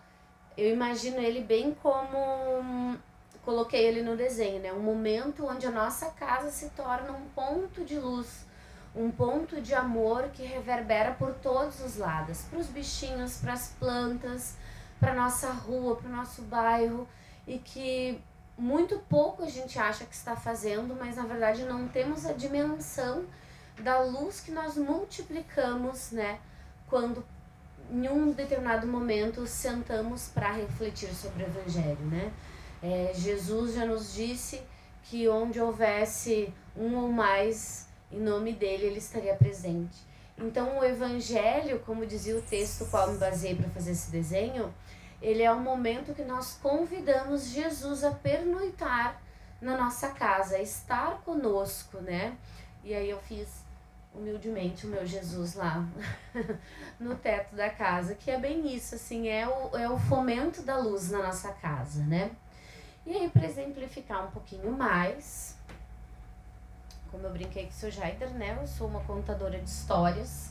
eu 0.56 0.72
imagino 0.72 1.18
ele 1.20 1.42
bem 1.42 1.74
como 1.74 2.98
coloquei 3.46 3.86
ele 3.86 4.02
no 4.02 4.16
desenho, 4.16 4.60
né? 4.60 4.72
Um 4.72 4.80
momento 4.80 5.46
onde 5.46 5.64
a 5.68 5.70
nossa 5.70 6.06
casa 6.10 6.50
se 6.50 6.68
torna 6.70 7.12
um 7.12 7.28
ponto 7.28 7.84
de 7.84 7.96
luz, 7.96 8.44
um 8.92 9.08
ponto 9.08 9.60
de 9.60 9.72
amor 9.72 10.30
que 10.32 10.42
reverbera 10.42 11.12
por 11.12 11.32
todos 11.34 11.80
os 11.80 11.96
lados, 11.96 12.42
para 12.50 12.58
os 12.58 12.66
bichinhos, 12.66 13.38
para 13.38 13.52
as 13.52 13.68
plantas, 13.78 14.56
para 14.98 15.14
nossa 15.14 15.52
rua, 15.52 15.94
para 15.94 16.08
o 16.08 16.12
nosso 16.12 16.42
bairro 16.42 17.08
e 17.46 17.58
que 17.58 18.20
muito 18.58 18.98
pouco 19.08 19.44
a 19.44 19.48
gente 19.48 19.78
acha 19.78 20.04
que 20.04 20.14
está 20.14 20.34
fazendo, 20.34 20.96
mas 20.98 21.14
na 21.14 21.24
verdade 21.24 21.62
não 21.64 21.86
temos 21.86 22.26
a 22.26 22.32
dimensão 22.32 23.24
da 23.80 24.00
luz 24.00 24.40
que 24.40 24.50
nós 24.50 24.76
multiplicamos, 24.76 26.10
né? 26.10 26.40
Quando 26.88 27.24
em 27.92 28.08
um 28.08 28.32
determinado 28.32 28.88
momento 28.88 29.46
sentamos 29.46 30.30
para 30.30 30.50
refletir 30.50 31.14
sobre 31.14 31.44
o 31.44 31.46
evangelho, 31.46 32.04
né? 32.06 32.32
É, 32.82 33.12
Jesus 33.14 33.74
já 33.74 33.84
nos 33.84 34.14
disse 34.14 34.62
que 35.04 35.28
onde 35.28 35.60
houvesse 35.60 36.52
um 36.76 36.96
ou 36.96 37.10
mais 37.10 37.86
em 38.10 38.20
nome 38.20 38.52
dele, 38.52 38.86
ele 38.86 38.98
estaria 38.98 39.34
presente. 39.34 39.96
Então, 40.38 40.78
o 40.78 40.84
evangelho, 40.84 41.80
como 41.80 42.06
dizia 42.06 42.36
o 42.36 42.42
texto 42.42 42.86
qual 42.90 43.10
me 43.10 43.18
baseei 43.18 43.54
para 43.54 43.68
fazer 43.70 43.92
esse 43.92 44.10
desenho, 44.10 44.72
ele 45.20 45.42
é 45.42 45.50
o 45.50 45.58
momento 45.58 46.14
que 46.14 46.22
nós 46.22 46.58
convidamos 46.62 47.46
Jesus 47.46 48.04
a 48.04 48.10
pernoitar 48.10 49.20
na 49.60 49.76
nossa 49.76 50.08
casa, 50.10 50.56
a 50.56 50.62
estar 50.62 51.22
conosco, 51.22 51.98
né? 51.98 52.36
E 52.84 52.94
aí 52.94 53.08
eu 53.08 53.18
fiz 53.20 53.64
humildemente 54.14 54.86
o 54.86 54.90
meu 54.90 55.06
Jesus 55.06 55.54
lá 55.54 55.84
no 57.00 57.16
teto 57.16 57.54
da 57.56 57.70
casa, 57.70 58.14
que 58.14 58.30
é 58.30 58.38
bem 58.38 58.74
isso, 58.74 58.94
assim, 58.94 59.28
é 59.28 59.48
o, 59.48 59.76
é 59.76 59.88
o 59.88 59.98
fomento 59.98 60.62
da 60.62 60.76
luz 60.76 61.10
na 61.10 61.22
nossa 61.22 61.50
casa, 61.52 62.02
né? 62.04 62.30
E 63.06 63.16
aí, 63.16 63.30
para 63.30 63.46
exemplificar 63.46 64.26
um 64.26 64.30
pouquinho 64.32 64.72
mais, 64.72 65.56
como 67.08 67.24
eu 67.24 67.30
brinquei 67.30 67.62
com 67.66 67.70
o 67.70 67.72
seu 67.72 67.88
Jaider, 67.88 68.30
né? 68.30 68.58
Eu 68.60 68.66
sou 68.66 68.88
uma 68.88 69.00
contadora 69.04 69.60
de 69.60 69.70
histórias, 69.70 70.50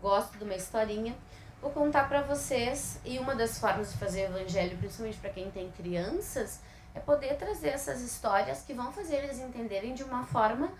gosto 0.00 0.36
de 0.36 0.42
uma 0.42 0.56
historinha. 0.56 1.14
vou 1.62 1.70
contar 1.70 2.08
para 2.08 2.20
vocês 2.22 2.98
e 3.04 3.16
uma 3.20 3.36
das 3.36 3.60
formas 3.60 3.92
de 3.92 3.98
fazer 3.98 4.22
evangelho, 4.22 4.76
principalmente 4.76 5.18
para 5.18 5.30
quem 5.30 5.52
tem 5.52 5.70
crianças, 5.70 6.60
é 6.96 6.98
poder 6.98 7.36
trazer 7.36 7.68
essas 7.68 8.02
histórias 8.02 8.62
que 8.62 8.74
vão 8.74 8.92
fazer 8.92 9.18
eles 9.18 9.38
entenderem 9.38 9.94
de 9.94 10.02
uma 10.02 10.24
forma 10.24 10.72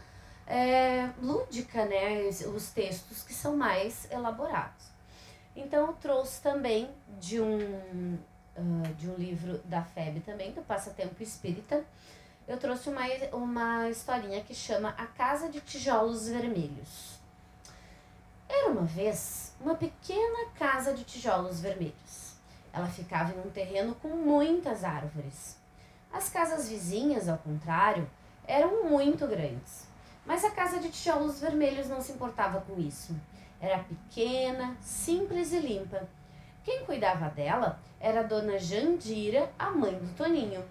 é, 0.49 1.11
lúdica, 1.23 1.85
né? 1.85 2.29
Os 2.53 2.71
textos 2.71 3.23
que 3.23 3.33
são 3.33 3.57
mais 3.57 4.11
elaborados. 4.11 4.87
Então, 5.55 5.87
eu 5.87 5.93
trouxe 5.93 6.43
também 6.43 6.91
de 7.21 7.41
um, 7.41 8.19
uh, 8.57 8.95
de 8.95 9.09
um 9.09 9.15
livro 9.15 9.59
da 9.65 9.83
FEB 9.83 10.21
também, 10.21 10.53
do 10.53 10.63
Passatempo 10.63 11.23
Espírita, 11.23 11.85
eu 12.47 12.59
trouxe 12.59 12.89
uma, 12.89 13.03
uma 13.33 13.89
historinha 13.89 14.43
que 14.43 14.55
chama 14.55 14.91
A 14.99 15.07
Casa 15.07 15.49
de 15.49 15.61
Tijolos 15.61 16.29
Vermelhos. 16.29 17.19
Era 18.49 18.71
uma 18.71 18.83
vez 18.83 19.53
uma 19.61 19.75
pequena 19.75 20.51
casa 20.55 20.93
de 20.93 21.05
tijolos 21.05 21.61
vermelhos. 21.61 22.35
Ela 22.73 22.87
ficava 22.87 23.33
em 23.33 23.41
um 23.41 23.51
terreno 23.51 23.95
com 23.97 24.09
muitas 24.09 24.85
árvores. 24.85 25.57
As 26.13 26.29
casas 26.29 26.69
vizinhas, 26.69 27.29
ao 27.29 27.39
contrário, 27.39 28.09
eram 28.47 28.85
muito 28.89 29.27
grandes. 29.27 29.87
Mas 30.27 30.45
a 30.45 30.51
casa 30.51 30.79
de 30.79 30.91
tijolos 30.91 31.41
vermelhos 31.41 31.89
não 31.89 32.01
se 32.01 32.13
importava 32.13 32.61
com 32.61 32.79
isso. 32.79 33.15
Era 33.61 33.79
pequena, 33.85 34.77
simples 34.81 35.53
e 35.53 35.59
limpa. 35.59 36.07
Quem 36.65 36.85
cuidava 36.87 37.29
dela 37.29 37.79
era 38.01 38.21
a 38.21 38.23
dona 38.23 38.59
Jandira, 38.59 39.53
a 39.59 39.71
mãe 39.71 39.93
do 39.93 40.17
Toninho. 40.17 40.65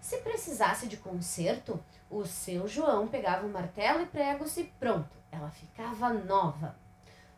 Se 0.00 0.18
precisasse 0.18 0.86
de 0.86 0.96
conserto, 0.96 1.82
o 2.08 2.24
seu 2.24 2.68
João 2.68 3.08
pegava 3.08 3.44
o 3.44 3.50
martelo 3.50 4.02
e 4.02 4.06
pregos 4.06 4.56
e 4.56 4.64
pronto, 4.78 5.16
ela 5.32 5.50
ficava 5.50 6.12
nova. 6.12 6.76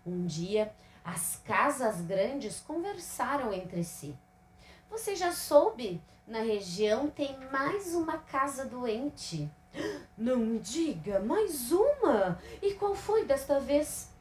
Um 0.04 0.26
dia, 0.26 0.70
as 1.02 1.40
casas 1.46 2.02
grandes 2.02 2.60
conversaram 2.60 3.52
entre 3.54 3.82
si. 3.82 4.14
Você 4.90 5.16
já 5.16 5.32
soube? 5.32 6.02
Na 6.26 6.40
região 6.40 7.08
tem 7.08 7.38
mais 7.50 7.94
uma 7.94 8.18
casa 8.18 8.66
doente. 8.66 9.50
Não 10.16 10.58
diga, 10.58 11.20
mais 11.20 11.72
uma! 11.72 12.38
E 12.60 12.74
qual 12.74 12.94
foi 12.94 13.24
desta 13.24 13.58
vez? 13.60 14.13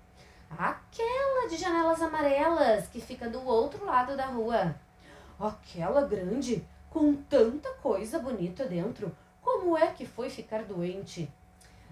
Aquela 0.58 1.50
de 1.50 1.58
janelas 1.58 2.02
amarelas 2.02 2.88
que 2.88 3.02
fica 3.02 3.30
do 3.30 3.44
outro 3.46 3.86
lado 3.86 4.16
da 4.16 4.26
rua. 4.28 4.76
Aquela 5.40 6.02
grande? 6.08 6.66
com 6.94 7.16
tanta 7.16 7.74
coisa 7.82 8.20
bonita 8.20 8.66
dentro. 8.66 9.14
Como 9.42 9.76
é 9.76 9.88
que 9.88 10.06
foi 10.06 10.30
ficar 10.30 10.64
doente? 10.64 11.30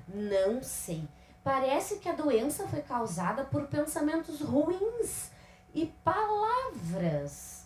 Não 0.08 0.62
sei. 0.62 1.08
Parece 1.44 1.98
que 1.98 2.08
a 2.08 2.14
doença 2.14 2.68
foi 2.68 2.84
causada 2.84 3.44
por 3.44 3.66
pensamentos 3.66 4.42
ruins 4.42 5.32
e 5.74 5.88
palavras. 6.04 7.66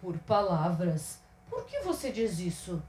Por 0.00 0.18
palavras? 0.18 1.20
Por 1.48 1.64
que 1.64 1.80
você 1.82 2.10
diz 2.10 2.40
isso? 2.40 2.82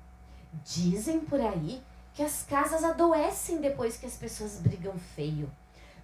Dizem 0.64 1.20
por 1.20 1.40
aí 1.40 1.84
que 2.16 2.24
as 2.24 2.42
casas 2.42 2.84
adoecem 2.84 3.62
depois 3.62 3.98
que 3.98 4.08
as 4.08 4.18
pessoas 4.18 4.60
brigam 4.60 4.98
feio. 4.98 5.52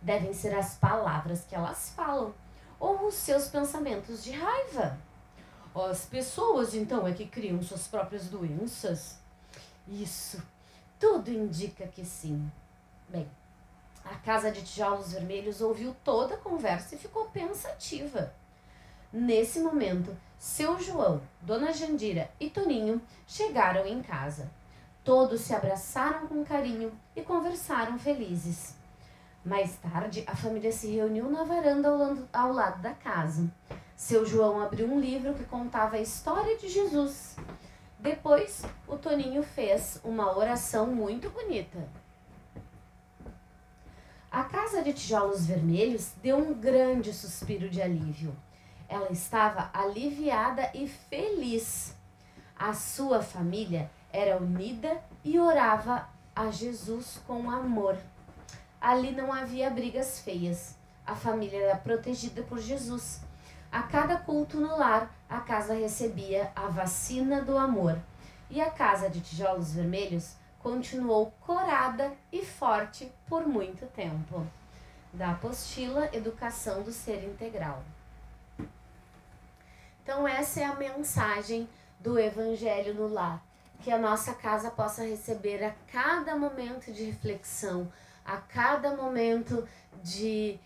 Devem 0.01 0.33
ser 0.33 0.55
as 0.55 0.75
palavras 0.75 1.45
que 1.45 1.55
elas 1.55 1.91
falam 1.95 2.33
ou 2.79 3.07
os 3.07 3.13
seus 3.13 3.47
pensamentos 3.47 4.23
de 4.23 4.31
raiva. 4.31 4.97
As 5.73 6.05
pessoas, 6.05 6.73
então, 6.73 7.07
é 7.07 7.13
que 7.13 7.27
criam 7.27 7.61
suas 7.61 7.87
próprias 7.87 8.27
doenças? 8.27 9.17
Isso. 9.87 10.41
Tudo 10.99 11.29
indica 11.29 11.87
que 11.87 12.03
sim. 12.03 12.51
Bem, 13.07 13.29
a 14.03 14.15
casa 14.15 14.51
de 14.51 14.63
tijolos 14.63 15.13
vermelhos 15.13 15.61
ouviu 15.61 15.95
toda 16.03 16.35
a 16.35 16.39
conversa 16.39 16.95
e 16.95 16.97
ficou 16.97 17.25
pensativa. 17.25 18.33
Nesse 19.13 19.59
momento, 19.59 20.15
seu 20.37 20.79
João, 20.79 21.21
Dona 21.41 21.71
Jandira 21.71 22.31
e 22.39 22.49
Toninho 22.49 23.01
chegaram 23.27 23.85
em 23.85 24.01
casa. 24.01 24.49
Todos 25.03 25.41
se 25.41 25.53
abraçaram 25.53 26.27
com 26.27 26.43
carinho 26.43 26.91
e 27.15 27.21
conversaram 27.21 27.97
felizes. 27.97 28.75
Mais 29.43 29.75
tarde, 29.77 30.23
a 30.27 30.36
família 30.36 30.71
se 30.71 30.88
reuniu 30.88 31.30
na 31.30 31.43
varanda 31.43 31.89
ao 32.32 32.54
lado 32.54 32.82
da 32.82 32.93
casa. 32.93 33.51
Seu 33.95 34.23
João 34.23 34.62
abriu 34.62 34.88
um 34.88 34.99
livro 34.99 35.34
que 35.34 35.43
contava 35.45 35.95
a 35.95 36.01
história 36.01 36.58
de 36.58 36.69
Jesus. 36.69 37.36
Depois, 37.97 38.63
o 38.88 38.97
Toninho 38.97 39.41
fez 39.41 39.99
uma 40.04 40.38
oração 40.38 40.88
muito 40.88 41.30
bonita. 41.30 41.88
A 44.32 44.43
casa 44.43 44.82
de 44.82 44.93
tijolos 44.93 45.45
vermelhos 45.45 46.13
deu 46.21 46.38
um 46.38 46.54
grande 46.54 47.12
suspiro 47.12 47.69
de 47.69 47.82
alívio. 47.82 48.36
Ela 48.88 49.12
estava 49.12 49.69
aliviada 49.73 50.69
e 50.73 50.88
feliz. 50.88 51.95
A 52.56 52.73
sua 52.73 53.21
família 53.21 53.89
era 54.13 54.38
unida 54.38 55.01
e 55.23 55.39
orava 55.39 56.08
a 56.36 56.49
Jesus 56.51 57.19
com 57.25 57.49
amor. 57.49 57.97
Ali 58.82 59.12
não 59.12 59.32
havia 59.32 59.70
brigas 59.70 60.20
feias. 60.20 60.76
A 61.06 61.15
família 61.15 61.62
era 61.62 61.78
protegida 61.78 62.41
por 62.41 62.60
Jesus 62.60 63.22
a 63.72 63.84
cada 63.84 64.17
culto 64.17 64.60
no 64.60 64.78
lar, 64.78 65.10
a 65.30 65.39
casa 65.39 65.74
recebia 65.74 66.52
a 66.54 66.67
vacina 66.67 67.41
do 67.41 67.58
amor. 67.58 67.98
E 68.50 68.60
a 68.60 68.70
casa 68.70 69.10
de 69.10 69.22
tijolos 69.22 69.72
vermelhos 69.72 70.36
continuou 70.60 71.32
corada 71.39 72.12
e 72.34 72.46
forte 72.46 73.10
por 73.28 73.48
muito 73.48 73.86
tempo. 73.88 74.46
Da 75.13 75.32
apostila 75.32 76.10
Educação 76.12 76.84
do 76.84 76.91
Ser 76.91 77.24
Integral. 77.24 77.82
Então, 80.04 80.28
essa 80.28 80.60
é 80.60 80.65
a 80.65 80.76
mensagem 80.76 81.70
do 81.98 82.20
Evangelho 82.20 82.94
no 82.94 83.08
Lar. 83.08 83.41
Que 83.80 83.89
a 83.89 83.98
nossa 83.98 84.34
casa 84.34 84.70
possa 84.70 85.04
receber 85.04 85.63
a 85.63 85.74
cada 85.88 86.36
momento 86.36 86.91
de 86.91 87.06
reflexão, 87.06 87.89
a 88.25 88.38
cada 88.38 88.95
momento 88.95 89.67
de 90.03 90.60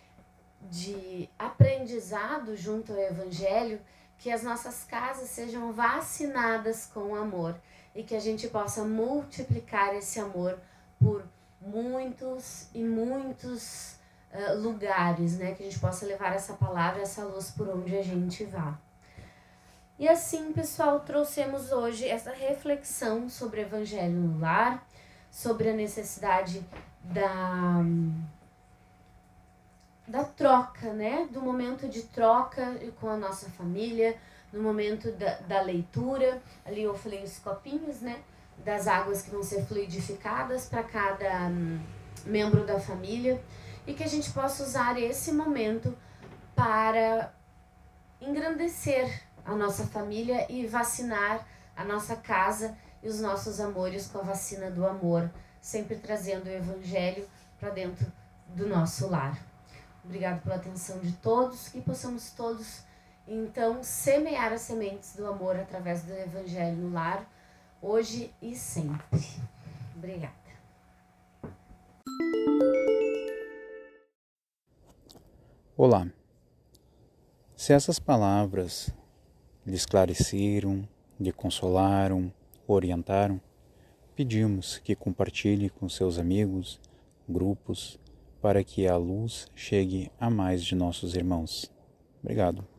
de 0.69 1.29
aprendizado 1.37 2.55
junto 2.55 2.91
ao 2.93 2.99
Evangelho, 2.99 3.79
que 4.17 4.31
as 4.31 4.43
nossas 4.43 4.83
casas 4.83 5.29
sejam 5.29 5.71
vacinadas 5.71 6.89
com 6.93 7.15
amor 7.15 7.55
e 7.93 8.03
que 8.03 8.15
a 8.15 8.19
gente 8.19 8.47
possa 8.47 8.83
multiplicar 8.83 9.95
esse 9.95 10.19
amor 10.19 10.57
por 10.99 11.23
muitos 11.61 12.67
e 12.73 12.83
muitos 12.83 13.95
uh, 14.31 14.57
lugares, 14.57 15.37
né? 15.37 15.53
Que 15.53 15.63
a 15.63 15.65
gente 15.65 15.79
possa 15.79 16.05
levar 16.05 16.33
essa 16.33 16.53
palavra, 16.53 17.01
essa 17.01 17.23
luz 17.23 17.51
por 17.51 17.67
onde 17.69 17.95
a 17.95 18.03
gente 18.03 18.43
vá. 18.45 18.77
E 19.97 20.07
assim, 20.09 20.51
pessoal, 20.51 21.01
trouxemos 21.01 21.71
hoje 21.71 22.07
essa 22.07 22.31
reflexão 22.31 23.29
sobre 23.29 23.61
o 23.61 23.63
Evangelho 23.63 24.13
no 24.13 24.39
lar, 24.39 24.85
sobre 25.31 25.69
a 25.69 25.73
necessidade 25.73 26.65
da 27.13 27.83
da 30.07 30.23
troca, 30.23 30.93
né? 30.93 31.27
Do 31.31 31.41
momento 31.41 31.87
de 31.87 32.03
troca 32.03 32.79
com 32.99 33.09
a 33.09 33.17
nossa 33.17 33.49
família, 33.49 34.15
no 34.53 34.61
momento 34.61 35.11
da, 35.13 35.39
da 35.39 35.61
leitura. 35.61 36.41
Ali 36.63 36.83
eu 36.83 36.95
falei 36.95 37.23
os 37.23 37.39
copinhos, 37.39 38.01
né? 38.01 38.21
Das 38.63 38.87
águas 38.87 39.21
que 39.21 39.31
vão 39.31 39.43
ser 39.43 39.65
fluidificadas 39.65 40.67
para 40.67 40.83
cada 40.83 41.47
um, 41.47 41.79
membro 42.25 42.65
da 42.65 42.79
família 42.79 43.41
e 43.85 43.93
que 43.93 44.03
a 44.03 44.07
gente 44.07 44.31
possa 44.31 44.63
usar 44.63 44.99
esse 44.99 45.31
momento 45.31 45.95
para 46.55 47.33
engrandecer 48.21 49.23
a 49.45 49.53
nossa 49.55 49.85
família 49.85 50.45
e 50.49 50.65
vacinar 50.65 51.45
a 51.75 51.83
nossa 51.83 52.15
casa 52.15 52.75
e 53.03 53.07
os 53.07 53.19
nossos 53.19 53.59
amores 53.59 54.07
com 54.07 54.19
a 54.19 54.23
vacina 54.23 54.71
do 54.71 54.85
amor, 54.85 55.29
sempre 55.65 55.95
trazendo 55.95 56.45
o 56.45 56.51
evangelho 56.51 57.28
para 57.60 57.71
dentro 57.71 58.06
do 58.49 58.67
nosso 58.67 59.08
lar. 59.08 59.43
Obrigado 60.04 60.43
pela 60.43 60.58
atenção 60.58 60.99
de 60.99 61.12
todos, 61.13 61.69
que 61.69 61.82
possamos 61.82 62.30
todos, 62.30 62.84
então, 63.28 63.84
semear 63.84 64.54
as 64.54 64.62
sementes 64.62 65.15
do 65.15 65.25
amor 65.25 65.56
através 65.56 66.04
do 66.04 66.13
Evangelho 66.13 66.78
no 66.78 66.93
lar, 66.93 67.28
hoje 67.82 68.32
e 68.39 68.56
sempre. 68.56 69.25
Obrigada. 69.95 70.36
Olá. 75.75 76.08
Se 77.56 77.73
essas 77.73 77.97
palavras 77.97 78.91
lhe 79.65 79.75
esclareceram, 79.75 80.88
lhe 81.19 81.32
consolaram, 81.32 82.32
orientaram, 82.67 83.41
pedimos 84.15 84.78
que 84.78 84.95
compartilhe 84.95 85.69
com 85.69 85.89
seus 85.89 86.17
amigos, 86.17 86.80
grupos, 87.28 87.99
para 88.41 88.63
que 88.63 88.88
a 88.88 88.95
luz 88.95 89.47
chegue 89.56 90.12
a 90.19 90.30
mais 90.30 90.63
de 90.63 90.75
nossos 90.75 91.15
irmãos. 91.15 91.71
Obrigado. 92.23 92.74